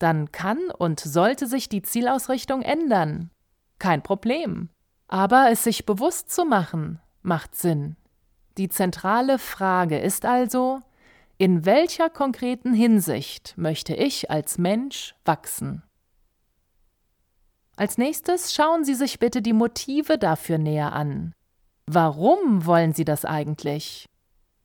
Dann 0.00 0.32
kann 0.32 0.70
und 0.76 0.98
sollte 0.98 1.46
sich 1.46 1.68
die 1.68 1.82
Zielausrichtung 1.82 2.62
ändern. 2.62 3.30
Kein 3.78 4.02
Problem. 4.02 4.70
Aber 5.06 5.50
es 5.50 5.62
sich 5.62 5.86
bewusst 5.86 6.30
zu 6.30 6.44
machen, 6.44 7.00
macht 7.22 7.54
Sinn. 7.54 7.96
Die 8.56 8.68
zentrale 8.68 9.38
Frage 9.38 9.98
ist 9.98 10.24
also, 10.24 10.80
in 11.36 11.66
welcher 11.66 12.10
konkreten 12.10 12.72
Hinsicht 12.72 13.54
möchte 13.56 13.94
ich 13.94 14.30
als 14.30 14.58
Mensch 14.58 15.14
wachsen? 15.24 15.82
Als 17.76 17.98
nächstes 17.98 18.54
schauen 18.54 18.84
Sie 18.84 18.94
sich 18.94 19.18
bitte 19.18 19.42
die 19.42 19.52
Motive 19.52 20.18
dafür 20.18 20.58
näher 20.58 20.92
an. 20.92 21.32
Warum 21.86 22.64
wollen 22.64 22.94
Sie 22.94 23.04
das 23.04 23.24
eigentlich? 23.24 24.06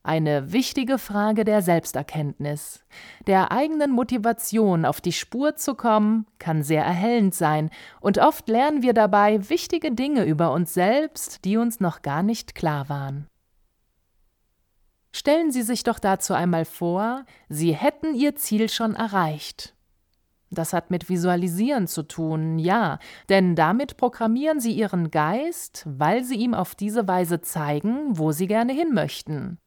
Eine 0.05 0.53
wichtige 0.53 0.99
Frage 0.99 1.45
der 1.45 1.63
Selbsterkenntnis. 1.63 2.85
Der 3.25 3.51
eigenen 3.51 3.89
Motivation 3.89 4.85
auf 4.85 5.01
die 5.01 5.11
Spur 5.11 5.55
zu 5.55 5.73
kommen, 5.73 6.27
kann 6.37 6.61
sehr 6.61 6.85
erhellend 6.85 7.33
sein, 7.33 7.71
und 8.01 8.19
oft 8.19 8.47
lernen 8.47 8.83
wir 8.83 8.93
dabei 8.93 9.49
wichtige 9.49 9.91
Dinge 9.91 10.23
über 10.25 10.51
uns 10.51 10.75
selbst, 10.75 11.43
die 11.43 11.57
uns 11.57 11.79
noch 11.79 12.03
gar 12.03 12.21
nicht 12.21 12.53
klar 12.53 12.87
waren. 12.87 13.25
Stellen 15.11 15.49
Sie 15.49 15.63
sich 15.63 15.81
doch 15.81 15.97
dazu 15.97 16.35
einmal 16.35 16.65
vor, 16.65 17.25
Sie 17.49 17.73
hätten 17.73 18.13
Ihr 18.13 18.35
Ziel 18.35 18.69
schon 18.69 18.93
erreicht. 18.93 19.73
Das 20.51 20.71
hat 20.71 20.91
mit 20.91 21.09
Visualisieren 21.09 21.87
zu 21.87 22.03
tun, 22.03 22.59
ja, 22.59 22.99
denn 23.29 23.55
damit 23.55 23.97
programmieren 23.97 24.59
Sie 24.59 24.73
Ihren 24.73 25.09
Geist, 25.09 25.83
weil 25.87 26.23
Sie 26.23 26.35
ihm 26.35 26.53
auf 26.53 26.75
diese 26.75 27.07
Weise 27.07 27.41
zeigen, 27.41 28.19
wo 28.19 28.31
Sie 28.31 28.45
gerne 28.45 28.71
hin 28.71 28.93
möchten. 28.93 29.57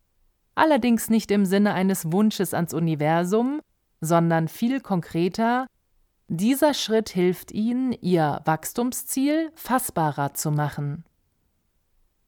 Allerdings 0.58 1.08
nicht 1.08 1.30
im 1.30 1.44
Sinne 1.44 1.72
eines 1.72 2.10
Wunsches 2.10 2.52
ans 2.52 2.74
Universum, 2.74 3.60
sondern 4.00 4.48
viel 4.48 4.80
konkreter, 4.80 5.68
dieser 6.26 6.74
Schritt 6.74 7.10
hilft 7.10 7.52
Ihnen, 7.52 7.92
Ihr 7.92 8.40
Wachstumsziel 8.44 9.52
fassbarer 9.54 10.34
zu 10.34 10.50
machen. 10.50 11.04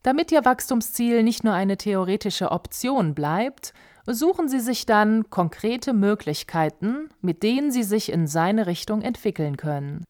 Damit 0.05 0.31
Ihr 0.31 0.45
Wachstumsziel 0.45 1.25
nicht 1.25 1.43
nur 1.43 1.55
eine 1.55 1.77
theoretische 1.77 2.53
Option 2.53 3.17
bleibt, 3.17 3.75
suchen 4.07 4.49
Sie 4.49 4.61
sich 4.61 4.87
dann 4.87 5.29
konkrete 5.31 5.93
Möglichkeiten, 5.93 7.09
mit 7.21 7.43
denen 7.43 7.73
Sie 7.73 7.83
sich 7.83 8.13
in 8.13 8.29
seine 8.29 8.69
Richtung 8.69 9.03
entwickeln 9.03 9.57
können. 9.57 10.05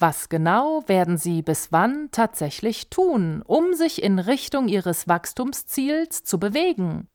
Was 0.00 0.28
genau 0.28 0.82
werden 0.88 1.16
Sie 1.16 1.42
bis 1.42 1.70
wann 1.70 2.08
tatsächlich 2.10 2.90
tun, 2.90 3.40
um 3.46 3.74
sich 3.74 4.02
in 4.02 4.18
Richtung 4.18 4.66
Ihres 4.66 5.06
Wachstumsziels 5.06 6.24
zu 6.24 6.40
bewegen? 6.40 7.06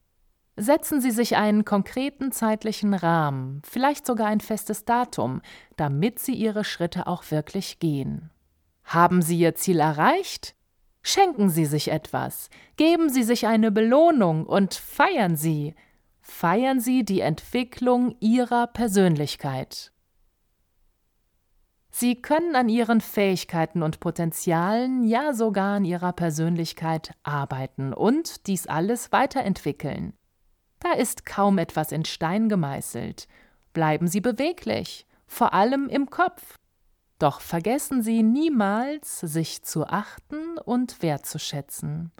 Setzen 0.59 1.01
Sie 1.01 1.11
sich 1.11 1.37
einen 1.37 1.65
konkreten 1.65 2.31
zeitlichen 2.31 2.95
Rahmen, 2.95 3.61
vielleicht 3.63 4.07
sogar 4.07 4.25
ein 4.25 4.39
festes 4.39 4.85
Datum, 4.85 5.41
damit 5.75 6.17
Sie 6.17 6.33
Ihre 6.33 6.63
Schritte 6.63 7.05
auch 7.05 7.29
wirklich 7.29 7.77
gehen. 7.77 8.31
Haben 8.83 9.21
Sie 9.21 9.37
Ihr 9.37 9.53
Ziel 9.53 9.79
erreicht? 9.79 10.55
Schenken 11.03 11.49
Sie 11.49 11.65
sich 11.65 11.91
etwas, 11.91 12.49
geben 12.75 13.09
Sie 13.09 13.21
sich 13.21 13.45
eine 13.45 13.71
Belohnung 13.71 14.47
und 14.47 14.73
feiern 14.73 15.35
Sie. 15.35 15.75
Feiern 16.21 16.79
Sie 16.79 17.05
die 17.05 17.21
Entwicklung 17.21 18.15
Ihrer 18.19 18.65
Persönlichkeit. 18.65 19.91
Sie 21.91 22.19
können 22.19 22.55
an 22.55 22.67
Ihren 22.67 22.99
Fähigkeiten 22.99 23.83
und 23.83 23.99
Potenzialen, 23.99 25.03
ja 25.03 25.33
sogar 25.33 25.75
an 25.75 25.85
Ihrer 25.85 26.13
Persönlichkeit 26.13 27.11
arbeiten 27.21 27.93
und 27.93 28.47
dies 28.47 28.65
alles 28.65 29.11
weiterentwickeln. 29.11 30.13
Da 30.79 30.93
ist 30.93 31.25
kaum 31.25 31.57
etwas 31.57 31.91
in 31.91 32.05
Stein 32.05 32.49
gemeißelt. 32.49 33.27
Bleiben 33.73 34.07
Sie 34.07 34.21
beweglich, 34.21 35.05
vor 35.25 35.53
allem 35.53 35.89
im 35.89 36.09
Kopf. 36.09 36.57
Doch 37.19 37.41
vergessen 37.41 38.03
Sie 38.03 38.23
niemals, 38.23 39.19
sich 39.19 39.63
zu 39.63 39.87
achten 39.87 40.57
und 40.59 41.01
wertzuschätzen. 41.01 42.11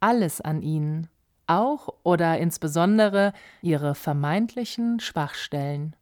Alles 0.00 0.40
an 0.40 0.60
Ihnen, 0.60 1.08
auch 1.46 1.88
oder 2.02 2.38
insbesondere 2.38 3.32
Ihre 3.62 3.94
vermeintlichen 3.94 5.00
Schwachstellen. 5.00 5.96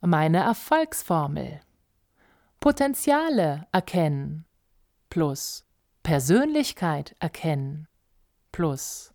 Meine 0.00 0.38
Erfolgsformel. 0.38 1.60
Potenziale 2.60 3.66
erkennen 3.70 4.46
plus 5.16 5.64
Persönlichkeit 6.02 7.16
erkennen 7.20 7.88
plus 8.52 9.14